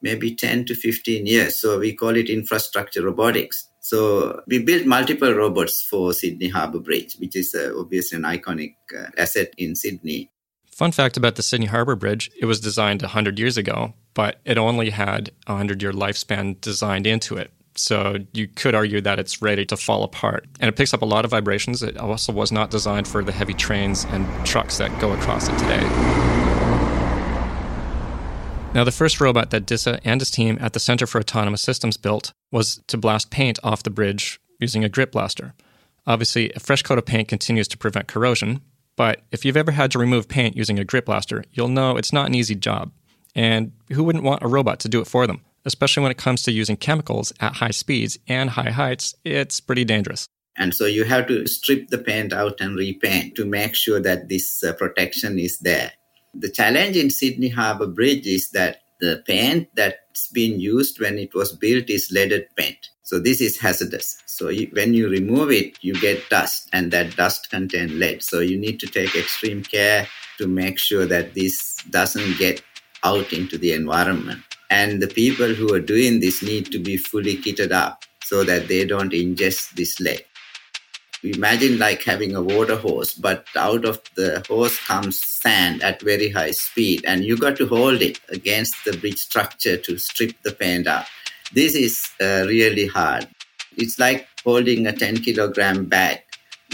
maybe 0.00 0.34
10 0.34 0.64
to 0.66 0.74
15 0.74 1.26
years. 1.26 1.60
So 1.60 1.78
we 1.78 1.94
call 1.94 2.16
it 2.16 2.30
infrastructure 2.30 3.02
robotics. 3.02 3.67
So 3.88 4.42
we 4.46 4.58
built 4.58 4.84
multiple 4.84 5.32
robots 5.32 5.82
for 5.82 6.12
Sydney 6.12 6.48
Harbour 6.48 6.78
Bridge, 6.78 7.16
which 7.16 7.34
is 7.34 7.54
uh, 7.54 7.72
obviously 7.74 8.16
an 8.16 8.24
iconic 8.24 8.74
uh, 8.94 9.06
asset 9.16 9.54
in 9.56 9.74
Sydney. 9.74 10.30
Fun 10.70 10.92
fact 10.92 11.16
about 11.16 11.36
the 11.36 11.42
Sydney 11.42 11.68
Harbour 11.68 11.96
Bridge 11.96 12.30
it 12.38 12.44
was 12.44 12.60
designed 12.60 13.00
100 13.00 13.38
years 13.38 13.56
ago, 13.56 13.94
but 14.12 14.40
it 14.44 14.58
only 14.58 14.90
had 14.90 15.30
a 15.46 15.52
100 15.52 15.80
year 15.80 15.92
lifespan 15.92 16.60
designed 16.60 17.06
into 17.06 17.38
it. 17.38 17.50
So 17.76 18.18
you 18.34 18.46
could 18.46 18.74
argue 18.74 19.00
that 19.00 19.18
it's 19.18 19.40
ready 19.40 19.64
to 19.64 19.76
fall 19.78 20.02
apart. 20.02 20.46
And 20.60 20.68
it 20.68 20.76
picks 20.76 20.92
up 20.92 21.00
a 21.00 21.06
lot 21.06 21.24
of 21.24 21.30
vibrations. 21.30 21.82
It 21.82 21.96
also 21.96 22.30
was 22.30 22.52
not 22.52 22.70
designed 22.70 23.08
for 23.08 23.24
the 23.24 23.32
heavy 23.32 23.54
trains 23.54 24.04
and 24.10 24.26
trucks 24.44 24.76
that 24.76 25.00
go 25.00 25.12
across 25.12 25.48
it 25.48 25.56
today. 25.56 26.27
Now, 28.74 28.84
the 28.84 28.92
first 28.92 29.20
robot 29.20 29.50
that 29.50 29.64
Dissa 29.64 29.98
and 30.04 30.20
his 30.20 30.30
team 30.30 30.58
at 30.60 30.72
the 30.72 30.80
Center 30.80 31.06
for 31.06 31.18
Autonomous 31.20 31.62
Systems 31.62 31.96
built 31.96 32.32
was 32.52 32.80
to 32.86 32.98
blast 32.98 33.30
paint 33.30 33.58
off 33.64 33.82
the 33.82 33.90
bridge 33.90 34.40
using 34.60 34.84
a 34.84 34.88
grit 34.88 35.10
blaster. 35.10 35.54
Obviously, 36.06 36.52
a 36.52 36.60
fresh 36.60 36.82
coat 36.82 36.98
of 36.98 37.06
paint 37.06 37.28
continues 37.28 37.66
to 37.68 37.78
prevent 37.78 38.08
corrosion, 38.08 38.60
but 38.94 39.22
if 39.32 39.44
you've 39.44 39.56
ever 39.56 39.72
had 39.72 39.90
to 39.92 39.98
remove 39.98 40.28
paint 40.28 40.56
using 40.56 40.78
a 40.78 40.84
grit 40.84 41.06
blaster, 41.06 41.44
you'll 41.52 41.68
know 41.68 41.96
it's 41.96 42.12
not 42.12 42.26
an 42.26 42.34
easy 42.34 42.54
job. 42.54 42.92
And 43.34 43.72
who 43.92 44.04
wouldn't 44.04 44.24
want 44.24 44.42
a 44.42 44.48
robot 44.48 44.80
to 44.80 44.88
do 44.88 45.00
it 45.00 45.06
for 45.06 45.26
them? 45.26 45.42
Especially 45.64 46.02
when 46.02 46.12
it 46.12 46.18
comes 46.18 46.42
to 46.42 46.52
using 46.52 46.76
chemicals 46.76 47.32
at 47.40 47.54
high 47.54 47.70
speeds 47.70 48.18
and 48.28 48.50
high 48.50 48.70
heights, 48.70 49.14
it's 49.24 49.60
pretty 49.60 49.84
dangerous. 49.84 50.26
And 50.56 50.74
so 50.74 50.86
you 50.86 51.04
have 51.04 51.28
to 51.28 51.46
strip 51.46 51.88
the 51.88 51.98
paint 51.98 52.32
out 52.32 52.60
and 52.60 52.76
repaint 52.76 53.36
to 53.36 53.44
make 53.44 53.74
sure 53.74 54.00
that 54.00 54.28
this 54.28 54.62
uh, 54.64 54.72
protection 54.72 55.38
is 55.38 55.58
there. 55.58 55.92
The 56.40 56.48
challenge 56.48 56.96
in 56.96 57.10
Sydney 57.10 57.48
Harbour 57.48 57.88
Bridge 57.88 58.28
is 58.28 58.50
that 58.50 58.82
the 59.00 59.24
paint 59.26 59.68
that's 59.74 60.28
been 60.28 60.60
used 60.60 61.00
when 61.00 61.18
it 61.18 61.34
was 61.34 61.52
built 61.52 61.90
is 61.90 62.12
leaded 62.12 62.46
paint. 62.54 62.78
So 63.02 63.18
this 63.18 63.40
is 63.40 63.58
hazardous. 63.58 64.22
So 64.26 64.48
you, 64.48 64.68
when 64.72 64.94
you 64.94 65.08
remove 65.08 65.50
it, 65.50 65.82
you 65.82 65.94
get 65.94 66.30
dust, 66.30 66.68
and 66.72 66.92
that 66.92 67.16
dust 67.16 67.50
contains 67.50 67.92
lead. 67.92 68.22
So 68.22 68.38
you 68.38 68.56
need 68.56 68.78
to 68.80 68.86
take 68.86 69.16
extreme 69.16 69.64
care 69.64 70.06
to 70.38 70.46
make 70.46 70.78
sure 70.78 71.06
that 71.06 71.34
this 71.34 71.82
doesn't 71.90 72.38
get 72.38 72.62
out 73.02 73.32
into 73.32 73.58
the 73.58 73.72
environment. 73.72 74.42
And 74.70 75.02
the 75.02 75.08
people 75.08 75.48
who 75.48 75.74
are 75.74 75.80
doing 75.80 76.20
this 76.20 76.40
need 76.40 76.70
to 76.70 76.78
be 76.78 76.98
fully 76.98 77.36
kitted 77.36 77.72
up 77.72 78.04
so 78.22 78.44
that 78.44 78.68
they 78.68 78.84
don't 78.84 79.12
ingest 79.12 79.70
this 79.70 79.98
lead. 79.98 80.22
Imagine 81.24 81.78
like 81.78 82.04
having 82.04 82.36
a 82.36 82.42
water 82.42 82.76
hose, 82.76 83.12
but 83.14 83.46
out 83.56 83.84
of 83.84 84.00
the 84.14 84.44
hose 84.46 84.78
comes 84.78 85.24
sand 85.24 85.82
at 85.82 86.00
very 86.00 86.30
high 86.30 86.52
speed, 86.52 87.04
and 87.04 87.24
you 87.24 87.36
got 87.36 87.56
to 87.56 87.66
hold 87.66 88.02
it 88.02 88.20
against 88.28 88.74
the 88.84 88.96
bridge 88.96 89.18
structure 89.18 89.76
to 89.76 89.98
strip 89.98 90.32
the 90.42 90.52
paint 90.52 90.86
out. 90.86 91.06
This 91.52 91.74
is 91.74 92.08
uh, 92.20 92.44
really 92.46 92.86
hard. 92.86 93.26
It's 93.76 93.98
like 93.98 94.28
holding 94.44 94.86
a 94.86 94.92
10 94.92 95.18
kilogram 95.18 95.86
bag 95.86 96.20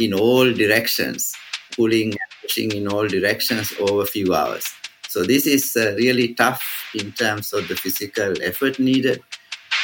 in 0.00 0.12
all 0.12 0.52
directions, 0.52 1.34
pulling 1.74 2.08
and 2.08 2.30
pushing 2.42 2.72
in 2.72 2.88
all 2.88 3.06
directions 3.08 3.72
over 3.80 4.02
a 4.02 4.06
few 4.06 4.34
hours. 4.34 4.66
So 5.08 5.22
this 5.22 5.46
is 5.46 5.76
uh, 5.76 5.94
really 5.96 6.34
tough 6.34 6.90
in 6.94 7.12
terms 7.12 7.52
of 7.52 7.68
the 7.68 7.76
physical 7.76 8.34
effort 8.42 8.78
needed 8.78 9.22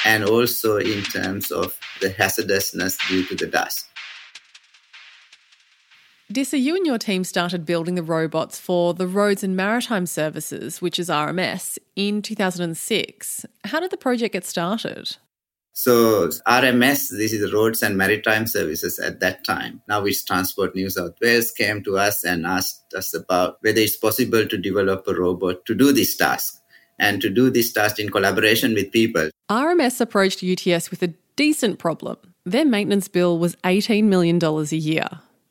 and 0.05 0.25
also 0.25 0.79
in 0.79 1.03
terms 1.03 1.51
of 1.51 1.79
the 2.01 2.11
hazardousness 2.11 2.99
due 3.09 3.25
to 3.27 3.37
the 3.37 3.47
dust. 3.47 3.90
Dissa, 6.33 6.63
you 6.63 6.77
and 6.77 6.87
your 6.87 6.97
team 6.97 7.25
started 7.25 7.67
building 7.67 7.97
the 7.97 8.05
robots 8.05 8.57
for 8.57 8.95
the 8.95 9.09
Roads 9.09 9.43
and 9.43 9.57
Maritime 9.57 10.07
Services, 10.07 10.81
which 10.81 10.97
is 11.01 11.09
RMS, 11.09 11.77
in 11.97 12.23
2006. 12.23 13.47
How 13.65 13.81
did 13.81 13.91
the 13.91 13.97
project 13.97 14.35
get 14.35 14.45
started? 14.45 15.17
So 15.73 16.29
RMS, 16.47 17.11
this 17.11 17.33
is 17.33 17.41
the 17.41 17.53
Roads 17.53 17.83
and 17.83 17.97
Maritime 17.97 18.47
Services 18.47 19.01
at 19.01 19.19
that 19.19 19.43
time. 19.43 19.83
Now 19.89 20.05
it's 20.05 20.25
Transport 20.25 20.77
New 20.77 20.89
South 20.89 21.17
Wales 21.21 21.51
came 21.51 21.83
to 21.83 21.99
us 21.99 22.23
and 22.23 22.47
asked 22.47 22.95
us 22.95 23.13
about 23.13 23.57
whether 23.63 23.81
it's 23.81 23.97
possible 23.97 24.47
to 24.47 24.57
develop 24.57 25.09
a 25.09 25.15
robot 25.15 25.67
to 25.67 25.75
do 25.75 25.93
this 25.93 26.17
task 26.17 26.63
and 27.01 27.21
to 27.23 27.29
do 27.29 27.51
this 27.51 27.73
task 27.73 27.99
in 27.99 28.09
collaboration 28.09 28.75
with 28.75 28.93
people. 28.93 29.31
RMS 29.51 30.01
approached 30.01 30.45
UTS 30.45 30.93
with 30.93 31.03
a 31.03 31.13
decent 31.35 31.81
problem. 31.81 32.19
Their 32.45 32.65
maintenance 32.65 33.09
bill 33.09 33.37
was 33.37 33.57
$18 33.65 34.05
million 34.05 34.39
a 34.41 34.77
year 34.77 35.09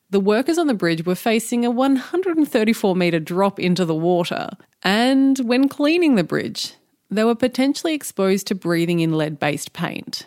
the 0.09 0.19
workers 0.19 0.57
on 0.57 0.67
the 0.67 0.73
bridge 0.73 1.05
were 1.05 1.15
facing 1.15 1.65
a 1.65 1.71
134 1.71 2.95
metre 2.95 3.19
drop 3.19 3.59
into 3.59 3.85
the 3.85 3.95
water, 3.95 4.49
and 4.83 5.37
when 5.39 5.67
cleaning 5.67 6.15
the 6.15 6.23
bridge, 6.23 6.73
they 7.11 7.23
were 7.23 7.35
potentially 7.35 7.93
exposed 7.93 8.47
to 8.47 8.55
breathing 8.55 8.99
in 8.99 9.17
lead 9.17 9.39
based 9.39 9.73
paint. 9.73 10.25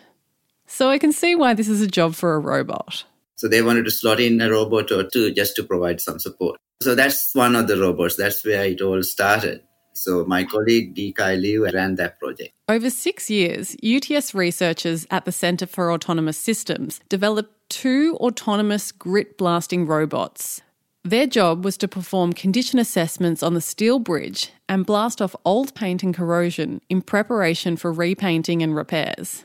So 0.67 0.89
I 0.89 0.97
can 0.97 1.11
see 1.11 1.35
why 1.35 1.53
this 1.53 1.69
is 1.69 1.81
a 1.81 1.87
job 1.87 2.15
for 2.15 2.35
a 2.35 2.39
robot. 2.39 3.03
So 3.35 3.47
they 3.47 3.61
wanted 3.61 3.85
to 3.85 3.91
slot 3.91 4.19
in 4.19 4.39
a 4.41 4.49
robot 4.49 4.91
or 4.91 5.03
two 5.03 5.33
just 5.33 5.55
to 5.57 5.63
provide 5.63 5.99
some 5.99 6.19
support. 6.19 6.59
So 6.81 6.95
that's 6.95 7.33
one 7.33 7.55
of 7.55 7.67
the 7.67 7.77
robots. 7.77 8.15
That's 8.15 8.43
where 8.45 8.65
it 8.65 8.81
all 8.81 9.03
started. 9.03 9.61
So 9.93 10.25
my 10.25 10.43
colleague 10.43 10.95
Dikai 10.95 11.39
Liu 11.39 11.69
ran 11.71 11.95
that 11.95 12.19
project. 12.19 12.51
Over 12.67 12.89
six 12.89 13.29
years, 13.29 13.75
UTS 13.83 14.33
researchers 14.33 15.05
at 15.11 15.25
the 15.25 15.31
Centre 15.31 15.67
for 15.67 15.91
Autonomous 15.91 16.37
Systems 16.37 16.99
developed 17.09 17.52
two 17.73 18.15
autonomous 18.17 18.91
grit 18.91 19.35
blasting 19.35 19.87
robots. 19.87 20.61
Their 21.03 21.25
job 21.25 21.65
was 21.65 21.75
to 21.77 21.87
perform 21.87 22.33
condition 22.33 22.77
assessments 22.77 23.41
on 23.41 23.55
the 23.55 23.61
steel 23.61 23.97
bridge 23.97 24.51
and 24.69 24.85
blast 24.85 25.23
off 25.23 25.35
old 25.43 25.73
paint 25.73 26.03
and 26.03 26.13
corrosion 26.13 26.81
in 26.87 27.01
preparation 27.01 27.75
for 27.75 27.91
repainting 27.91 28.61
and 28.61 28.75
repairs. 28.75 29.43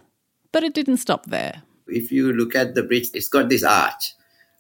But 0.53 0.63
it 0.63 0.75
didn't 0.75 0.99
stop 0.99 1.27
there. 1.27 1.63
If 1.87 2.13
you 2.13 2.35
look 2.35 2.55
at 2.55 2.75
the 2.75 2.83
bridge, 2.83 3.09
it's 3.15 3.29
got 3.29 3.49
this 3.49 3.65
arch. 3.65 4.15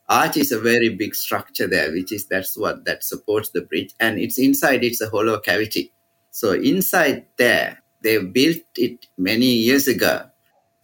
Arch 0.08 0.38
is 0.38 0.50
a 0.50 0.58
very 0.58 0.88
big 0.88 1.14
structure 1.14 1.66
there, 1.66 1.92
which 1.92 2.10
is 2.10 2.26
that's 2.26 2.56
what 2.56 2.86
that 2.86 3.04
supports 3.04 3.50
the 3.50 3.60
bridge, 3.60 3.92
and 4.00 4.18
it's 4.18 4.38
inside 4.38 4.82
it's 4.82 5.02
a 5.02 5.10
hollow 5.10 5.38
cavity. 5.38 5.92
So 6.30 6.52
inside 6.52 7.26
there, 7.36 7.82
they 8.02 8.16
built 8.16 8.62
it 8.76 9.06
many 9.18 9.52
years 9.52 9.86
ago 9.86 10.30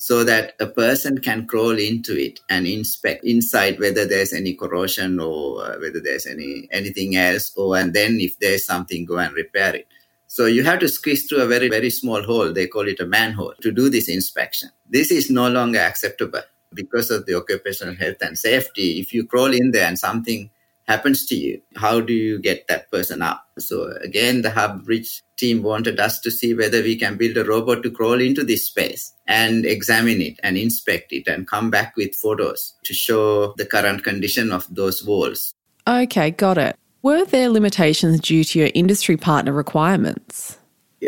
so 0.05 0.23
that 0.23 0.53
a 0.61 0.67
person 0.67 1.17
can 1.17 1.47
crawl 1.47 1.79
into 1.79 2.15
it 2.15 2.39
and 2.51 2.67
inspect 2.67 3.25
inside 3.25 3.81
whether 3.81 4.05
there's 4.05 4.35
any 4.35 4.53
corrosion 4.53 5.19
or 5.19 5.65
uh, 5.65 5.79
whether 5.81 5.99
there's 5.99 6.27
any 6.27 6.69
anything 6.71 7.17
else 7.17 7.51
or 7.57 7.79
and 7.79 7.95
then 7.95 8.21
if 8.21 8.39
there's 8.39 8.67
something 8.67 9.07
go 9.07 9.17
and 9.17 9.33
repair 9.33 9.75
it. 9.75 9.89
So 10.27 10.45
you 10.45 10.63
have 10.65 10.81
to 10.81 10.91
squeeze 10.91 11.27
through 11.27 11.41
a 11.41 11.47
very 11.47 11.71
very 11.71 11.89
small 11.89 12.23
hole. 12.23 12.53
They 12.53 12.67
call 12.67 12.87
it 12.87 13.01
a 13.01 13.07
manhole 13.07 13.55
to 13.63 13.73
do 13.73 13.89
this 13.89 14.11
inspection. 14.11 14.69
This 14.87 15.11
is 15.11 15.31
no 15.31 15.49
longer 15.49 15.79
acceptable 15.79 16.43
because 16.75 17.11
of 17.11 17.25
the 17.25 17.37
occupational 17.37 17.95
health 17.95 18.21
and 18.21 18.37
safety. 18.37 19.01
If 19.01 19.15
you 19.15 19.25
crawl 19.25 19.55
in 19.55 19.71
there 19.71 19.89
and 19.89 19.99
something 19.99 20.51
happens 20.87 21.27
to 21.27 21.35
you, 21.35 21.61
how 21.77 22.01
do 22.01 22.13
you 22.13 22.39
get 22.41 22.67
that 22.69 22.91
person 22.91 23.23
up? 23.23 23.45
So 23.59 23.93
again, 24.03 24.43
the 24.43 24.51
Hub 24.51 24.85
Bridge 24.85 25.23
team 25.37 25.63
wanted 25.63 25.99
us 25.99 26.21
to 26.21 26.31
see 26.31 26.55
whether 26.55 26.83
we 26.83 26.97
can 26.97 27.17
build 27.17 27.37
a 27.37 27.45
robot 27.45 27.83
to 27.83 27.91
crawl 27.91 28.21
into 28.21 28.45
this 28.45 28.67
space 28.67 29.13
and 29.27 29.65
examine 29.65 30.21
it 30.21 30.39
and 30.43 30.57
inspect 30.57 31.13
it 31.13 31.27
and 31.27 31.49
come 31.49 31.71
back 31.71 31.95
with 31.97 32.15
photos 32.15 32.75
to 32.85 32.95
show 32.95 33.55
the 33.57 33.67
current 33.67 34.05
condition 34.05 34.53
of 34.53 34.67
those 34.71 35.05
walls. 35.05 35.53
Okay, 35.87 36.31
got 36.31 36.59
it. 36.59 36.77
Were 37.03 37.25
there 37.27 37.51
limitations 37.51 38.21
due 38.21 38.45
to 38.45 38.59
your 38.59 38.71
industry 38.75 39.17
partner 39.17 39.53
requirements? 39.53 40.59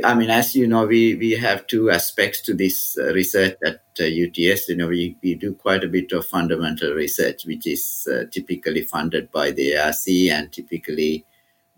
I 0.04 0.14
mean, 0.14 0.30
as 0.30 0.54
you 0.54 0.66
know, 0.66 0.86
we, 0.86 1.14
we 1.16 1.32
have 1.32 1.66
two 1.66 1.90
aspects 1.90 2.40
to 2.42 2.54
this 2.54 2.96
uh, 2.98 3.12
research 3.12 3.56
at 3.64 3.82
uh, 4.00 4.04
UTS. 4.04 4.68
You 4.68 4.76
know, 4.76 4.88
we, 4.88 5.16
we 5.22 5.34
do 5.34 5.54
quite 5.54 5.84
a 5.84 5.88
bit 5.88 6.12
of 6.12 6.26
fundamental 6.26 6.92
research, 6.92 7.44
which 7.46 7.66
is 7.66 8.08
uh, 8.10 8.24
typically 8.30 8.82
funded 8.82 9.30
by 9.30 9.50
the 9.50 9.76
ARC, 9.76 9.96
and 10.08 10.52
typically 10.52 11.24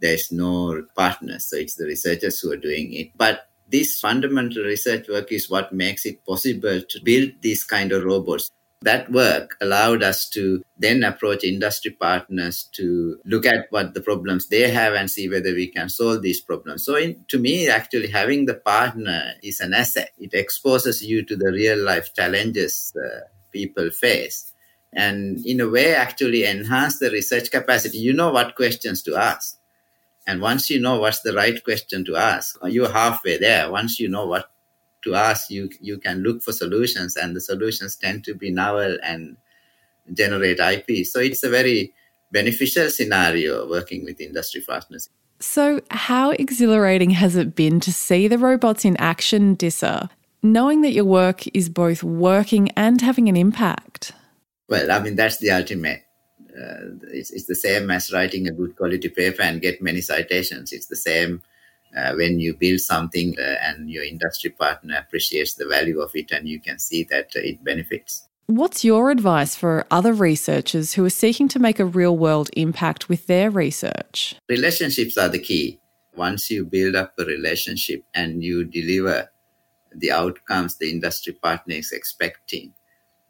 there's 0.01 0.31
no 0.33 0.85
partners. 0.97 1.47
So 1.47 1.57
it's 1.57 1.75
the 1.75 1.87
researchers 1.87 2.41
who 2.41 2.53
are 2.53 2.57
doing 2.57 2.93
it. 2.95 3.11
But 3.17 3.49
This 3.71 4.01
fundamental 4.01 4.65
research 4.65 5.09
work 5.09 5.31
is 5.31 5.51
what 5.51 5.75
makes 5.75 6.07
it 6.07 6.25
possible 6.25 6.81
to 6.81 7.01
build 7.05 7.33
these 7.43 7.65
kind 7.65 7.93
of 7.93 8.03
robots. 8.03 8.51
That 8.83 9.11
work 9.11 9.57
allowed 9.61 10.05
us 10.05 10.29
to 10.31 10.63
then 10.77 11.03
approach 11.03 11.43
industry 11.43 11.91
partners 11.91 12.69
to 12.75 13.19
look 13.25 13.45
at 13.45 13.67
what 13.71 13.95
the 13.95 14.01
problems 14.01 14.49
they 14.49 14.71
have 14.71 14.95
and 14.95 15.11
see 15.11 15.29
whether 15.29 15.53
we 15.53 15.67
can 15.67 15.89
solve 15.89 16.23
these 16.23 16.41
problems. 16.41 16.85
So, 16.85 16.95
in, 16.95 17.25
to 17.29 17.39
me, 17.39 17.69
actually, 17.69 18.09
having 18.09 18.47
the 18.47 18.55
partner 18.55 19.33
is 19.43 19.59
an 19.61 19.75
asset. 19.75 20.13
It 20.17 20.33
exposes 20.33 21.03
you 21.03 21.25
to 21.25 21.37
the 21.37 21.51
real 21.51 21.79
life 21.79 22.15
challenges 22.15 22.93
uh, 22.97 23.21
people 23.51 23.91
face 23.91 24.53
and, 24.93 25.45
in 25.45 25.61
a 25.61 25.69
way, 25.69 25.95
actually 25.95 26.45
enhance 26.45 26.99
the 26.99 27.11
research 27.11 27.51
capacity. 27.51 27.99
You 27.99 28.13
know 28.13 28.31
what 28.31 28.55
questions 28.55 29.03
to 29.03 29.17
ask. 29.17 29.59
And 30.27 30.41
once 30.41 30.71
you 30.71 30.81
know 30.81 31.01
what's 31.01 31.21
the 31.21 31.33
right 31.33 31.63
question 31.63 32.05
to 32.07 32.17
ask, 32.17 32.59
you're 32.65 32.93
halfway 32.93 33.39
there. 33.39 33.71
Once 33.71 33.99
you 33.99 34.09
know 34.09 34.27
what 34.27 34.51
to 35.09 35.15
ask, 35.15 35.51
you 35.51 35.71
you 35.81 35.99
can 35.99 36.23
look 36.23 36.43
for 36.43 36.53
solutions, 36.53 37.17
and 37.17 37.35
the 37.35 37.41
solutions 37.41 37.97
tend 37.97 38.25
to 38.25 38.35
be 38.35 38.51
novel 38.51 38.99
and 39.03 39.37
generate 40.13 40.61
IP. 40.61 41.07
So 41.07 41.21
it's 41.21 41.43
a 41.43 41.51
very 41.51 41.93
beneficial 42.31 42.91
scenario 42.91 43.69
working 43.69 44.05
with 44.05 44.21
industry 44.21 44.61
partners. 44.61 45.09
So, 45.41 45.81
how 45.91 46.31
exhilarating 46.31 47.11
has 47.11 47.37
it 47.37 47.55
been 47.55 47.81
to 47.81 47.93
see 47.93 48.27
the 48.29 48.39
robots 48.39 48.85
in 48.85 48.97
action, 48.97 49.57
Dissa, 49.57 50.11
knowing 50.43 50.83
that 50.83 50.93
your 50.93 51.05
work 51.05 51.47
is 51.55 51.69
both 51.69 52.03
working 52.03 52.71
and 52.77 53.01
having 53.01 53.29
an 53.29 53.37
impact? 53.37 54.13
Well, 54.69 54.91
I 54.91 54.99
mean, 54.99 55.15
that's 55.15 55.39
the 55.39 55.53
ultimate. 55.53 56.03
Uh, 56.51 56.99
it's, 57.13 57.31
it's 57.31 57.47
the 57.47 57.55
same 57.55 57.89
as 57.91 58.13
writing 58.13 58.49
a 58.49 58.53
good 58.53 58.75
quality 58.75 59.09
paper 59.09 59.43
and 59.43 59.63
get 59.63 59.81
many 59.81 60.01
citations. 60.01 60.73
It's 60.73 60.87
the 60.87 60.97
same 60.97 61.41
uh, 61.97 62.15
when 62.15 62.39
you 62.41 62.55
build 62.55 62.81
something 62.81 63.35
uh, 63.39 63.57
and 63.63 63.91
your 63.91 64.05
industry 64.05 64.51
partner 64.51 64.97
appreciates 64.99 65.55
the 65.55 65.67
value 65.67 66.01
of 66.01 66.11
it 66.15 66.31
and 66.31 66.49
you 66.49 66.61
can 66.61 66.79
see 66.79 67.05
that 67.05 67.31
uh, 67.37 67.41
it 67.41 67.63
benefits. 67.65 68.29
What's 68.47 68.83
your 68.83 69.11
advice 69.11 69.55
for 69.55 69.87
other 69.91 70.15
researchers 70.15 70.95
who 70.95 71.05
are 71.05 71.11
seeking 71.11 71.49
to 71.49 71.59
make 71.59 71.79
a 71.79 71.85
real 71.85 72.17
world 72.17 72.49
impact 72.55 73.09
with 73.09 73.27
their 73.27 73.51
research? 73.51 74.37
Relationships 74.49 75.19
are 75.19 75.29
the 75.29 75.39
key. 75.39 75.81
Once 76.17 76.51
you 76.51 76.65
build 76.65 76.97
up 76.97 77.13
a 77.19 77.25
relationship 77.25 78.05
and 78.15 78.43
you 78.43 78.65
deliver 78.65 79.31
the 79.95 80.11
outcomes 80.11 80.77
the 80.77 80.91
industry 80.91 81.35
partner 81.35 81.75
is 81.75 81.93
expecting, 81.93 82.73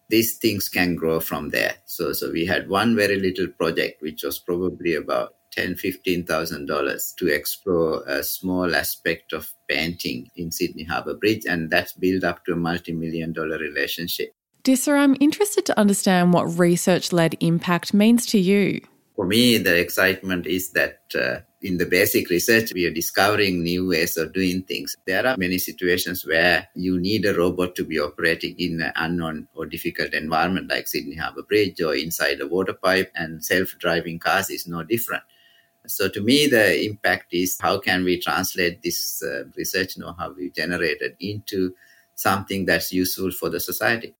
these 0.08 0.36
things 0.36 0.68
can 0.68 0.94
grow 0.94 1.20
from 1.20 1.50
there. 1.50 1.74
So, 1.84 2.12
so 2.12 2.30
we 2.30 2.46
had 2.46 2.68
one 2.68 2.96
very 2.96 3.18
little 3.18 3.48
project, 3.48 4.00
which 4.00 4.22
was 4.22 4.38
probably 4.38 4.94
about 4.94 5.34
ten, 5.50 5.76
fifteen 5.76 6.24
thousand 6.24 6.66
dollars 6.66 7.14
to 7.18 7.28
explore 7.28 8.02
a 8.06 8.22
small 8.22 8.74
aspect 8.74 9.32
of 9.32 9.52
painting 9.68 10.30
in 10.36 10.50
Sydney 10.50 10.84
Harbour 10.84 11.14
Bridge, 11.14 11.44
and 11.46 11.70
that's 11.70 11.92
built 11.92 12.24
up 12.24 12.44
to 12.44 12.52
a 12.52 12.56
multi-million 12.56 13.32
dollar 13.32 13.58
relationship. 13.58 14.34
Dissa, 14.64 14.98
I'm 14.98 15.16
interested 15.20 15.64
to 15.66 15.78
understand 15.78 16.32
what 16.32 16.58
research-led 16.58 17.36
impact 17.40 17.94
means 17.94 18.26
to 18.26 18.38
you. 18.38 18.80
For 19.16 19.26
me, 19.26 19.58
the 19.58 19.76
excitement 19.78 20.46
is 20.46 20.72
that 20.72 21.00
uh, 21.14 21.40
in 21.60 21.78
the 21.78 21.86
basic 21.86 22.30
research, 22.30 22.72
we 22.72 22.86
are 22.86 22.92
discovering 22.92 23.62
new 23.62 23.88
ways 23.88 24.16
of 24.16 24.32
doing 24.32 24.62
things. 24.62 24.94
There 25.06 25.26
are 25.26 25.36
many 25.36 25.58
situations 25.58 26.24
where 26.24 26.68
you 26.74 27.00
need 27.00 27.24
a 27.24 27.34
robot 27.34 27.74
to 27.76 27.84
be 27.84 27.98
operating 27.98 28.54
in 28.58 28.80
an 28.80 28.92
unknown 28.94 29.48
or 29.54 29.66
difficult 29.66 30.12
environment 30.12 30.70
like 30.70 30.86
Sydney 30.86 31.16
Harbour 31.16 31.42
Bridge 31.42 31.80
or 31.80 31.94
inside 31.96 32.40
a 32.40 32.46
water 32.46 32.74
pipe, 32.74 33.10
and 33.14 33.44
self 33.44 33.74
driving 33.78 34.18
cars 34.20 34.50
is 34.50 34.68
no 34.68 34.84
different. 34.84 35.24
So 35.88 36.08
to 36.08 36.20
me, 36.20 36.46
the 36.46 36.84
impact 36.84 37.32
is 37.32 37.58
how 37.60 37.78
can 37.78 38.04
we 38.04 38.20
translate 38.20 38.82
this 38.82 39.22
uh, 39.22 39.44
research 39.56 39.98
know-how 39.98 40.32
we 40.32 40.50
generated 40.50 41.16
into 41.20 41.74
something 42.18 42.66
that's 42.66 42.92
useful 42.92 43.30
for 43.30 43.48
the 43.48 43.60
society. 43.60 44.14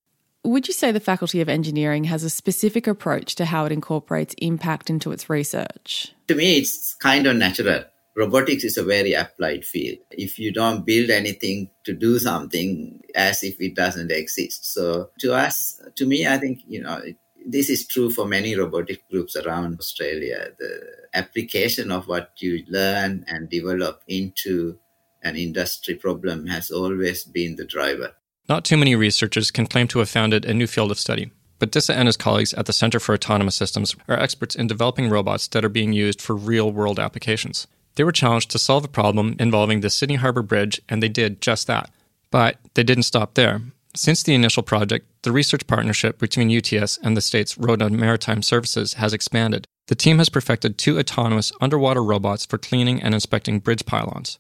Would 0.45 0.69
you 0.69 0.75
say 0.75 0.93
the 0.93 1.01
Faculty 1.01 1.41
of 1.41 1.49
Engineering 1.49 2.05
has 2.05 2.23
a 2.23 2.31
specific 2.31 2.87
approach 2.87 3.35
to 3.35 3.45
how 3.45 3.67
it 3.67 3.73
incorporates 3.73 4.35
impact 4.39 4.89
into 4.89 5.11
its 5.11 5.29
research? 5.29 6.15
To 6.29 6.35
me, 6.35 6.59
it's 6.59 6.95
kind 6.95 7.27
of 7.27 7.37
natural. 7.37 7.85
Robotics 8.17 8.65
is 8.65 8.79
a 8.79 8.85
very 8.85 9.13
applied 9.13 9.65
field. 9.65 9.99
If 10.11 10.39
you 10.39 10.53
don't 10.53 10.87
build 10.87 11.11
anything 11.11 11.71
to 11.85 11.93
do 11.93 12.19
something 12.19 13.01
as 13.15 13.43
if 13.43 13.61
it 13.61 13.75
doesn't 13.75 14.11
exist. 14.11 14.73
So 14.73 15.11
to 15.21 15.35
us, 15.35 15.81
to 15.97 16.07
me, 16.07 16.27
I 16.27 16.39
think, 16.39 16.61
you 16.67 16.83
know, 16.83 16.99
it, 16.99 17.17
this 17.47 17.71
is 17.71 17.87
true 17.87 18.11
for 18.11 18.27
many 18.27 18.55
robotic 18.55 19.09
groups 19.11 19.37
around 19.37 19.79
Australia. 19.79 20.51
The 20.59 20.81
application 21.15 21.91
of 21.91 22.09
what 22.09 22.33
you 22.39 22.65
learn 22.69 23.25
and 23.29 23.49
develop 23.49 24.03
into 24.07 24.79
an 25.23 25.37
industry 25.37 25.95
problem 25.95 26.47
has 26.47 26.71
always 26.71 27.25
been 27.25 27.57
the 27.57 27.65
driver. 27.65 28.15
Not 28.49 28.65
too 28.65 28.77
many 28.77 28.95
researchers 28.95 29.51
can 29.51 29.67
claim 29.67 29.89
to 29.89 29.99
have 29.99 30.09
founded 30.09 30.45
a 30.45 30.55
new 30.55 30.67
field 30.67 30.91
of 30.91 30.99
study, 30.99 31.31
but 31.59 31.73
Dissa 31.73 31.95
and 31.95 32.07
his 32.07 32.17
colleagues 32.17 32.55
at 32.55 32.67
the 32.67 32.73
Center 32.73 33.01
for 33.01 33.15
Autonomous 33.15 33.57
Systems 33.57 33.95
are 34.09 34.19
experts 34.19 34.55
in 34.55 34.67
developing 34.67 35.11
robots 35.11 35.49
that 35.49 35.65
are 35.65 35.69
being 35.69 35.93
used 35.93 36.23
for 36.23 36.35
real 36.35 36.71
world 36.71 36.99
applications. 36.99 37.67
They 37.97 38.05
were 38.05 38.13
challenged 38.13 38.51
to 38.53 38.59
solve 38.59 38.85
a 38.85 38.89
problem 38.89 39.35
involving 39.41 39.81
the 39.81 39.91
Sydney 39.91 40.15
Harbour 40.15 40.43
Bridge, 40.43 40.81
and 40.89 41.03
they 41.03 41.09
did 41.09 41.41
just 41.41 41.67
that. 41.67 41.91
But 42.31 42.59
they 42.75 42.85
didn't 42.85 43.03
stop 43.05 43.35
there. 43.35 43.61
Since 43.97 44.23
the 44.23 44.35
initial 44.35 44.63
project, 44.63 45.07
the 45.23 45.33
research 45.33 45.67
partnership 45.67 46.19
between 46.19 46.57
UTS 46.57 46.99
and 47.03 47.17
the 47.17 47.21
state's 47.21 47.59
Road 47.59 47.83
and 47.83 47.99
Maritime 47.99 48.43
Services 48.43 48.95
has 48.95 49.13
expanded. 49.13 49.67
The 49.89 49.95
team 49.95 50.19
has 50.19 50.29
perfected 50.29 50.77
two 50.77 50.99
autonomous 50.99 51.53
underwater 51.61 52.03
robots 52.03 52.45
for 52.45 52.59
cleaning 52.59 53.03
and 53.03 53.15
inspecting 53.15 53.59
bridge 53.59 53.87
pylons. 53.87 54.39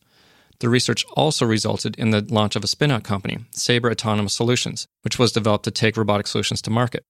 The 0.60 0.68
research 0.68 1.04
also 1.12 1.46
resulted 1.46 1.96
in 1.96 2.10
the 2.10 2.20
launch 2.20 2.56
of 2.56 2.64
a 2.64 2.66
spin 2.66 2.90
out 2.90 3.04
company, 3.04 3.38
Sabre 3.52 3.90
Autonomous 3.90 4.34
Solutions, 4.34 4.86
which 5.02 5.18
was 5.18 5.32
developed 5.32 5.64
to 5.64 5.70
take 5.70 5.96
robotic 5.96 6.26
solutions 6.26 6.60
to 6.62 6.70
market. 6.70 7.04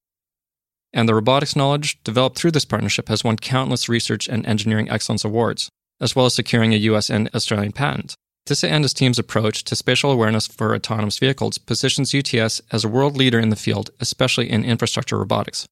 And 0.93 1.09
the 1.09 1.15
robotics 1.15 1.57
knowledge 1.57 2.03
developed 2.05 2.39
through 2.39 2.53
this 2.53 2.65
partnership 2.65 3.09
has 3.09 3.25
won 3.25 3.37
countless 3.37 3.89
research 3.89 4.29
and 4.29 4.47
engineering 4.47 4.91
excellence 4.91 5.25
awards, 5.25 5.69
as 6.01 6.15
well 6.15 6.27
as 6.27 6.35
securing 6.35 6.73
a 6.73 6.79
US 6.79 7.11
and 7.11 7.31
Australian 7.35 7.73
patent. 7.73 8.15
Dissa 8.49 8.69
and 8.69 8.83
his 8.83 8.95
team's 8.95 9.19
approach 9.19 9.63
to 9.65 9.77
spatial 9.77 10.11
awareness 10.11 10.47
for 10.47 10.75
autonomous 10.75 11.19
vehicles 11.19 11.59
positions 11.59 12.15
UTS 12.15 12.63
as 12.73 12.83
a 12.83 12.89
world 12.89 13.15
leader 13.15 13.39
in 13.39 13.51
the 13.51 13.57
field, 13.57 13.91
especially 14.01 14.49
in 14.51 14.65
infrastructure 14.65 15.19
robotics. 15.19 15.69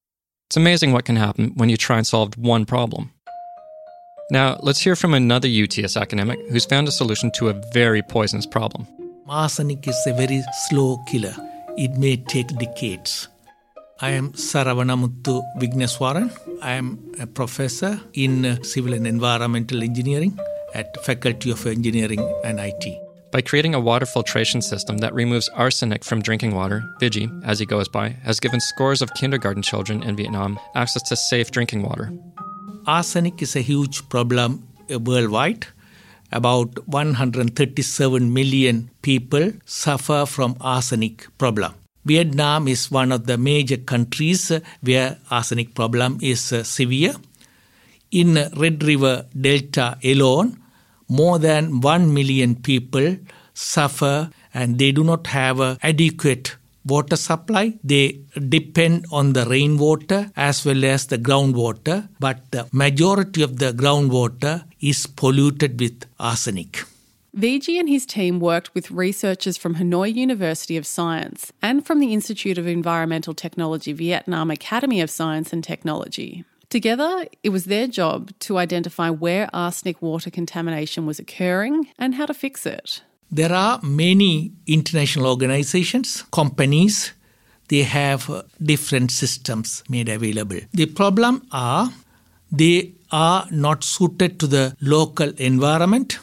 It's 0.49 0.59
amazing 0.59 0.93
what 0.93 1.07
can 1.07 1.17
happen 1.17 1.53
when 1.57 1.71
you 1.71 1.79
try 1.79 1.97
and 1.97 2.07
solve 2.07 2.37
one 2.37 2.67
problem. 2.67 3.13
Now, 4.31 4.59
let's 4.63 4.81
hear 4.81 4.95
from 4.95 5.15
another 5.15 5.49
UTS 5.49 5.97
academic 5.97 6.39
who's 6.51 6.67
found 6.67 6.87
a 6.87 6.93
solution 6.93 7.31
to 7.37 7.49
a 7.49 7.61
very 7.73 8.03
poisonous 8.03 8.47
problem. 8.47 8.87
Arsenic 9.27 9.89
is 9.89 9.97
a 10.07 10.13
very 10.13 10.43
slow 10.69 10.99
killer. 11.09 11.35
It 11.79 11.97
may 11.97 12.17
take 12.17 12.49
decades. 12.59 13.29
I 14.01 14.11
am 14.11 14.33
Saravanamuthu 14.33 15.43
Vigneswaran. 15.59 16.31
I 16.61 16.73
am 16.73 16.99
a 17.19 17.27
professor 17.27 17.99
in 18.13 18.63
civil 18.63 18.93
and 18.93 19.07
environmental 19.07 19.83
engineering 19.83 20.39
at 20.77 21.03
Faculty 21.05 21.51
of 21.51 21.67
Engineering 21.67 22.23
and 22.45 22.61
IT. 22.61 22.85
By 23.33 23.41
creating 23.41 23.75
a 23.75 23.81
water 23.81 24.07
filtration 24.07 24.63
system 24.63 24.99
that 24.99 25.15
removes 25.15 25.49
arsenic 25.51 26.05
from 26.05 26.23
drinking 26.23 26.55
water, 26.55 26.85
Vigi, 27.01 27.29
as 27.45 27.59
he 27.59 27.67
goes 27.67 27.89
by, 27.89 28.11
has 28.29 28.41
given 28.41 28.61
scores 28.61 29.03
of 29.03 29.13
kindergarten 29.15 29.63
children 29.63 30.03
in 30.03 30.17
Vietnam 30.17 30.59
access 30.75 31.03
to 31.09 31.17
safe 31.17 31.51
drinking 31.51 31.83
water. 31.83 32.13
Arsenic 32.87 33.43
is 33.43 33.57
a 33.57 33.61
huge 33.61 34.09
problem 34.09 34.69
uh, 34.91 34.99
worldwide. 34.99 35.67
About 36.31 36.87
137 36.89 38.33
million 38.33 38.91
people 39.03 39.53
suffer 39.65 40.25
from 40.27 40.57
arsenic 40.61 41.27
problem. 41.39 41.75
Vietnam 42.05 42.69
is 42.69 42.91
one 42.91 43.11
of 43.11 43.27
the 43.27 43.37
major 43.37 43.77
countries 43.77 44.53
where 44.81 45.19
arsenic 45.31 45.75
problem 45.75 46.19
is 46.23 46.53
uh, 46.53 46.63
severe. 46.63 47.15
In 48.13 48.35
Red 48.57 48.85
River 48.85 49.27
Delta 49.39 49.99
alone, 50.05 50.57
more 51.09 51.39
than 51.39 51.81
1 51.81 52.13
million 52.13 52.55
people 52.55 53.17
suffer 53.55 54.31
and 54.53 54.79
they 54.79 54.93
do 54.93 55.05
not 55.05 55.27
have 55.29 55.61
adequate 55.83 56.57
water 56.85 57.17
supply. 57.17 57.75
They 57.83 58.21
depend 58.49 59.07
on 59.11 59.33
the 59.33 59.45
rainwater 59.47 60.31
as 60.37 60.65
well 60.65 60.85
as 60.85 61.07
the 61.07 61.19
groundwater, 61.19 62.09
but 62.21 62.51
the 62.53 62.69
majority 62.73 63.43
of 63.43 63.59
the 63.59 63.73
groundwater 63.73 64.65
is 64.81 65.07
polluted 65.07 65.81
with 65.81 66.07
arsenic. 66.19 66.85
Vigi 67.35 67.79
and 67.79 67.89
his 67.89 68.07
team 68.07 68.41
worked 68.41 68.75
with 68.75 68.91
researchers 68.91 69.59
from 69.59 69.75
Hanoi 69.75 70.15
University 70.15 70.79
of 70.79 70.87
Science 70.87 71.53
and 71.61 71.85
from 71.85 72.01
the 72.01 72.15
Institute 72.15 72.57
of 72.57 72.67
Environmental 72.67 73.35
Technology 73.35 73.93
Vietnam 73.93 74.51
Academy 74.51 75.03
of 75.03 75.11
Science 75.11 75.53
and 75.53 75.63
Technology. 75.63 76.45
Together, 76.69 77.27
it 77.43 77.51
was 77.51 77.65
their 77.65 77.87
job 77.87 78.31
to 78.41 78.59
identify 78.59 79.11
where 79.11 79.49
arsenic 79.53 80.03
water 80.03 80.31
contamination 80.31 81.07
was 81.07 81.19
occurring 81.19 81.89
and 81.99 82.15
how 82.15 82.27
to 82.27 82.35
fix 82.35 82.67
it. 82.67 83.03
There 83.31 83.53
are 83.53 83.81
many 83.83 84.53
international 84.67 85.27
organizations, 85.27 86.23
companies, 86.33 87.13
they 87.69 87.83
have 87.83 88.31
uh, 88.31 88.43
different 88.63 89.11
systems 89.11 89.83
made 89.89 90.09
available. 90.09 90.61
The 90.73 90.87
problem 90.87 91.47
are 91.51 91.91
they 92.51 92.93
are 93.11 93.47
not 93.51 93.85
suited 93.85 94.39
to 94.41 94.47
the 94.47 94.77
local 94.81 95.31
environment. 95.37 96.19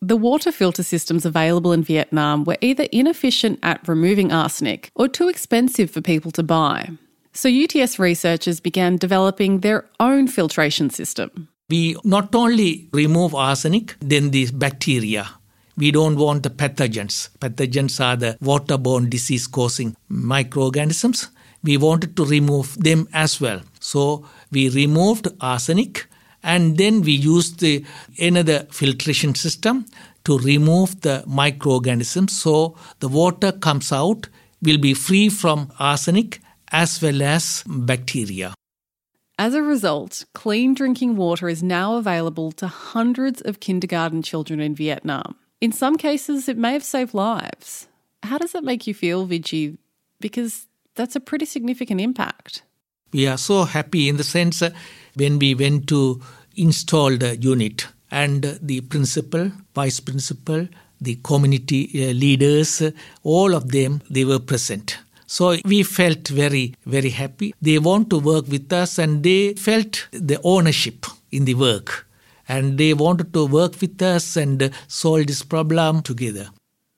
The 0.00 0.16
water 0.16 0.52
filter 0.52 0.82
systems 0.82 1.24
available 1.24 1.72
in 1.72 1.84
Vietnam 1.84 2.44
were 2.44 2.58
either 2.60 2.84
inefficient 2.92 3.58
at 3.62 3.86
removing 3.86 4.32
arsenic 4.32 4.90
or 4.94 5.08
too 5.08 5.28
expensive 5.28 5.90
for 5.90 6.00
people 6.00 6.30
to 6.32 6.42
buy. 6.42 6.90
So 7.34 7.48
UTS 7.48 7.98
researchers 7.98 8.60
began 8.60 8.96
developing 8.96 9.60
their 9.60 9.88
own 9.98 10.28
filtration 10.28 10.90
system. 10.90 11.48
We 11.70 11.96
not 12.04 12.34
only 12.34 12.88
remove 12.92 13.34
arsenic, 13.34 13.96
then 14.00 14.30
the 14.30 14.50
bacteria. 14.52 15.30
We 15.78 15.90
don't 15.90 16.16
want 16.16 16.42
the 16.42 16.50
pathogens. 16.50 17.30
Pathogens 17.38 17.98
are 18.04 18.16
the 18.16 18.36
waterborne 18.42 19.08
disease 19.08 19.46
causing 19.46 19.96
microorganisms. 20.10 21.30
We 21.64 21.78
wanted 21.78 22.16
to 22.16 22.26
remove 22.26 22.76
them 22.78 23.08
as 23.14 23.40
well. 23.40 23.62
So 23.80 24.26
we 24.50 24.68
removed 24.68 25.28
arsenic 25.40 26.06
and 26.42 26.76
then 26.76 27.00
we 27.00 27.12
use 27.12 27.56
the 27.56 27.84
another 28.18 28.66
filtration 28.70 29.34
system 29.34 29.86
to 30.24 30.38
remove 30.38 31.00
the 31.00 31.24
microorganisms 31.26 32.36
so 32.36 32.76
the 33.00 33.08
water 33.08 33.52
comes 33.52 33.92
out 33.92 34.28
will 34.60 34.78
be 34.78 34.94
free 34.94 35.28
from 35.28 35.72
arsenic 35.78 36.40
as 36.72 37.00
well 37.00 37.22
as 37.22 37.62
bacteria 37.66 38.54
as 39.38 39.54
a 39.54 39.62
result, 39.62 40.24
clean 40.34 40.72
drinking 40.72 41.16
water 41.16 41.48
is 41.48 41.64
now 41.64 41.96
available 41.96 42.52
to 42.52 42.68
hundreds 42.68 43.40
of 43.40 43.58
kindergarten 43.58 44.22
children 44.22 44.60
in 44.60 44.72
Vietnam. 44.72 45.34
In 45.60 45.72
some 45.72 45.96
cases, 45.96 46.48
it 46.48 46.56
may 46.56 46.74
have 46.74 46.84
saved 46.84 47.12
lives. 47.12 47.88
How 48.22 48.38
does 48.38 48.52
that 48.52 48.62
make 48.62 48.86
you 48.86 48.94
feel, 48.94 49.26
Viji? 49.26 49.78
Because 50.20 50.66
that's 50.94 51.16
a 51.16 51.20
pretty 51.20 51.44
significant 51.44 52.00
impact. 52.00 52.62
We 53.12 53.26
are 53.26 53.36
so 53.36 53.64
happy 53.64 54.08
in 54.08 54.16
the 54.16 54.24
sense 54.24 54.62
when 55.14 55.40
we 55.40 55.56
went 55.56 55.88
to 55.88 56.20
install 56.54 57.16
the 57.16 57.36
unit 57.36 57.88
and 58.10 58.58
the 58.62 58.82
principal, 58.82 59.50
vice 59.74 59.98
principal, 59.98 60.68
the 61.00 61.16
community 61.24 61.90
uh, 61.94 62.12
leaders, 62.12 62.80
all 63.24 63.54
of 63.54 63.72
them, 63.72 64.02
they 64.08 64.24
were 64.24 64.38
present. 64.38 64.98
So 65.32 65.56
we 65.64 65.82
felt 65.82 66.28
very, 66.28 66.74
very 66.84 67.08
happy. 67.08 67.54
They 67.62 67.78
want 67.78 68.10
to 68.10 68.18
work 68.18 68.48
with 68.48 68.70
us 68.70 68.98
and 68.98 69.22
they 69.22 69.54
felt 69.54 70.06
the 70.10 70.38
ownership 70.44 71.06
in 71.30 71.46
the 71.46 71.54
work. 71.54 72.06
And 72.46 72.76
they 72.76 72.92
wanted 72.92 73.32
to 73.32 73.46
work 73.46 73.80
with 73.80 74.02
us 74.02 74.36
and 74.36 74.70
solve 74.88 75.28
this 75.28 75.42
problem 75.42 76.02
together. 76.02 76.50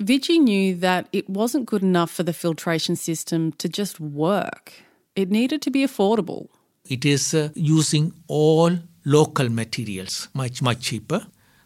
Viji 0.02 0.40
knew 0.40 0.74
that 0.74 1.06
it 1.12 1.30
wasn't 1.30 1.66
good 1.66 1.84
enough 1.84 2.10
for 2.10 2.24
the 2.24 2.32
filtration 2.32 2.96
system 2.96 3.52
to 3.52 3.68
just 3.68 4.00
work. 4.00 4.72
It 5.14 5.30
needed 5.30 5.62
to 5.62 5.70
be 5.70 5.86
affordable. 5.86 6.48
It 6.88 7.04
is 7.04 7.34
uh, 7.34 7.50
using 7.54 8.14
all 8.26 8.72
local 9.04 9.48
materials, 9.48 10.26
much, 10.34 10.60
much 10.60 10.80
cheaper. 10.80 11.24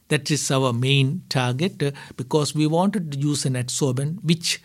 That 0.08 0.30
is 0.30 0.50
our 0.50 0.74
main 0.74 1.22
target 1.30 1.82
uh, 1.82 1.92
because 2.18 2.54
we 2.54 2.66
wanted 2.66 3.12
to 3.12 3.18
use 3.18 3.46
an 3.46 3.54
adsorbent 3.54 4.22
which 4.22 4.60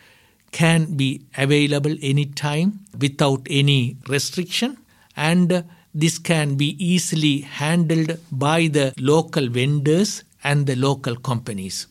can 0.53 0.95
be 0.95 1.25
available 1.37 1.95
anytime 2.01 2.79
without 2.97 3.45
any 3.49 3.97
restriction 4.07 4.77
and 5.15 5.63
this 5.93 6.17
can 6.17 6.55
be 6.55 6.69
easily 6.83 7.41
handled 7.41 8.17
by 8.31 8.67
the 8.67 8.93
local 8.97 9.49
vendors 9.49 10.23
and 10.43 10.65
the 10.65 10.75
local 10.75 11.15
companies. 11.15 11.87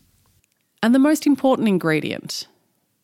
And 0.82 0.94
the 0.94 0.98
most 0.98 1.26
important 1.26 1.68
ingredient 1.68 2.46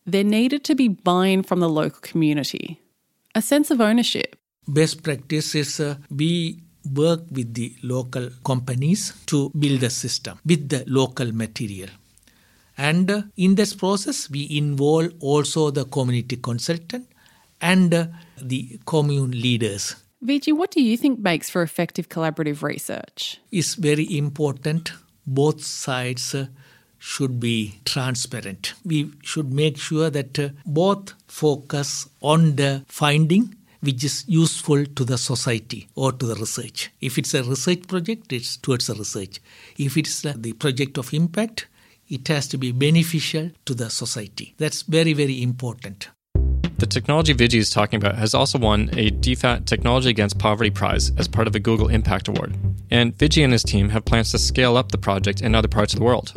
there 0.05 0.23
needed 0.23 0.63
to 0.63 0.75
be 0.75 0.87
buy 0.87 1.27
in 1.27 1.43
from 1.43 1.59
the 1.59 1.69
local 1.69 1.99
community, 2.01 2.81
a 3.35 3.41
sense 3.41 3.69
of 3.69 3.79
ownership. 3.79 4.35
Best 4.67 5.03
practice 5.03 5.55
is 5.55 5.79
uh, 5.79 5.95
we 6.09 6.61
work 6.93 7.21
with 7.31 7.53
the 7.53 7.75
local 7.83 8.29
companies 8.43 9.13
to 9.27 9.51
build 9.57 9.83
a 9.83 9.89
system 9.89 10.39
with 10.45 10.69
the 10.69 10.83
local 10.87 11.31
material. 11.31 11.89
And 12.79 13.11
uh, 13.11 13.23
in 13.35 13.55
this 13.55 13.73
process, 13.73 14.29
we 14.29 14.47
involve 14.49 15.11
also 15.19 15.69
the 15.69 15.83
community 15.83 16.37
consultant 16.37 17.09
and 17.59 17.93
uh, 17.93 18.07
the 18.41 18.79
commune 18.85 19.31
leaders. 19.31 19.97
Viji, 20.23 20.53
what 20.53 20.71
do 20.71 20.81
you 20.81 20.95
think 20.95 21.19
makes 21.19 21.49
for 21.49 21.61
effective 21.61 22.07
collaborative 22.07 22.63
research? 22.63 23.41
It's 23.51 23.75
very 23.75 24.17
important. 24.17 24.93
Both 25.27 25.61
sides 25.61 26.33
uh, 26.33 26.47
should 26.97 27.41
be 27.41 27.81
transparent. 27.83 28.73
We 28.85 29.11
should 29.23 29.53
make 29.53 29.77
sure 29.77 30.09
that 30.09 30.39
uh, 30.39 30.49
both 30.65 31.13
focus 31.27 32.07
on 32.21 32.55
the 32.55 32.85
finding 32.87 33.55
which 33.81 34.03
is 34.03 34.25
useful 34.27 34.85
to 34.85 35.05
the 35.05 35.17
society 35.17 35.87
or 35.95 36.11
to 36.11 36.25
the 36.25 36.35
research. 36.35 36.91
If 37.01 37.17
it's 37.17 37.33
a 37.33 37.43
research 37.43 37.87
project, 37.87 38.31
it's 38.33 38.57
towards 38.57 38.87
the 38.87 38.95
research. 38.95 39.39
If 39.77 39.97
it's 39.97 40.21
the 40.21 40.53
project 40.53 40.97
of 40.97 41.13
impact, 41.13 41.67
it 42.09 42.27
has 42.27 42.47
to 42.49 42.57
be 42.57 42.71
beneficial 42.71 43.51
to 43.65 43.73
the 43.73 43.89
society. 43.89 44.55
That's 44.57 44.81
very, 44.81 45.13
very 45.13 45.41
important. 45.41 46.09
The 46.79 46.85
technology 46.85 47.33
Viji 47.33 47.59
is 47.59 47.69
talking 47.69 47.97
about 47.97 48.15
has 48.15 48.33
also 48.33 48.57
won 48.57 48.89
a 48.93 49.11
DFAT 49.11 49.65
Technology 49.65 50.09
Against 50.09 50.39
Poverty 50.39 50.69
Prize 50.69 51.11
as 51.17 51.27
part 51.27 51.47
of 51.47 51.55
a 51.55 51.59
Google 51.59 51.89
Impact 51.89 52.29
Award. 52.29 52.55
And 52.89 53.17
Viji 53.17 53.43
and 53.43 53.51
his 53.51 53.63
team 53.63 53.89
have 53.89 54.05
plans 54.05 54.31
to 54.31 54.39
scale 54.39 54.77
up 54.77 54.91
the 54.91 54.97
project 54.97 55.41
in 55.41 55.55
other 55.55 55.67
parts 55.67 55.93
of 55.93 55.99
the 55.99 56.05
world. 56.05 56.31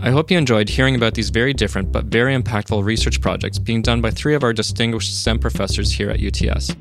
I 0.00 0.10
hope 0.10 0.30
you 0.30 0.38
enjoyed 0.38 0.68
hearing 0.68 0.96
about 0.96 1.14
these 1.14 1.30
very 1.30 1.52
different 1.52 1.92
but 1.92 2.06
very 2.06 2.34
impactful 2.34 2.82
research 2.82 3.20
projects 3.20 3.58
being 3.58 3.82
done 3.82 4.00
by 4.00 4.10
three 4.10 4.34
of 4.34 4.42
our 4.42 4.52
distinguished 4.52 5.20
STEM 5.20 5.38
professors 5.38 5.92
here 5.92 6.10
at 6.10 6.20
UTS. 6.20 6.74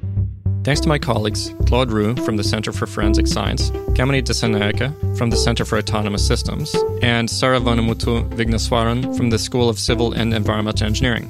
Thanks 0.69 0.81
to 0.81 0.87
my 0.87 0.99
colleagues, 0.99 1.51
Claude 1.65 1.89
Roux 1.89 2.15
from 2.17 2.37
the 2.37 2.43
Center 2.43 2.71
for 2.71 2.85
Forensic 2.85 3.25
Science, 3.25 3.71
Gamini 3.97 4.21
Dissanayake 4.21 5.17
from 5.17 5.31
the 5.31 5.35
Center 5.35 5.65
for 5.65 5.79
Autonomous 5.79 6.27
Systems, 6.27 6.75
and 7.01 7.27
Saravanamuthu 7.27 8.29
Vigneswaran 8.35 9.17
from 9.17 9.31
the 9.31 9.39
School 9.39 9.67
of 9.67 9.79
Civil 9.79 10.13
and 10.13 10.31
Environmental 10.31 10.85
Engineering. 10.85 11.27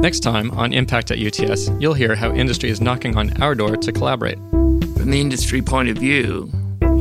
Next 0.00 0.20
time 0.20 0.50
on 0.52 0.72
Impact 0.72 1.10
at 1.10 1.18
UTS, 1.18 1.68
you'll 1.78 1.92
hear 1.92 2.14
how 2.14 2.32
industry 2.32 2.70
is 2.70 2.80
knocking 2.80 3.18
on 3.18 3.42
our 3.42 3.54
door 3.54 3.76
to 3.76 3.92
collaborate. 3.92 4.38
From 4.38 5.10
the 5.10 5.20
industry 5.20 5.60
point 5.60 5.90
of 5.90 5.98
view, 5.98 6.50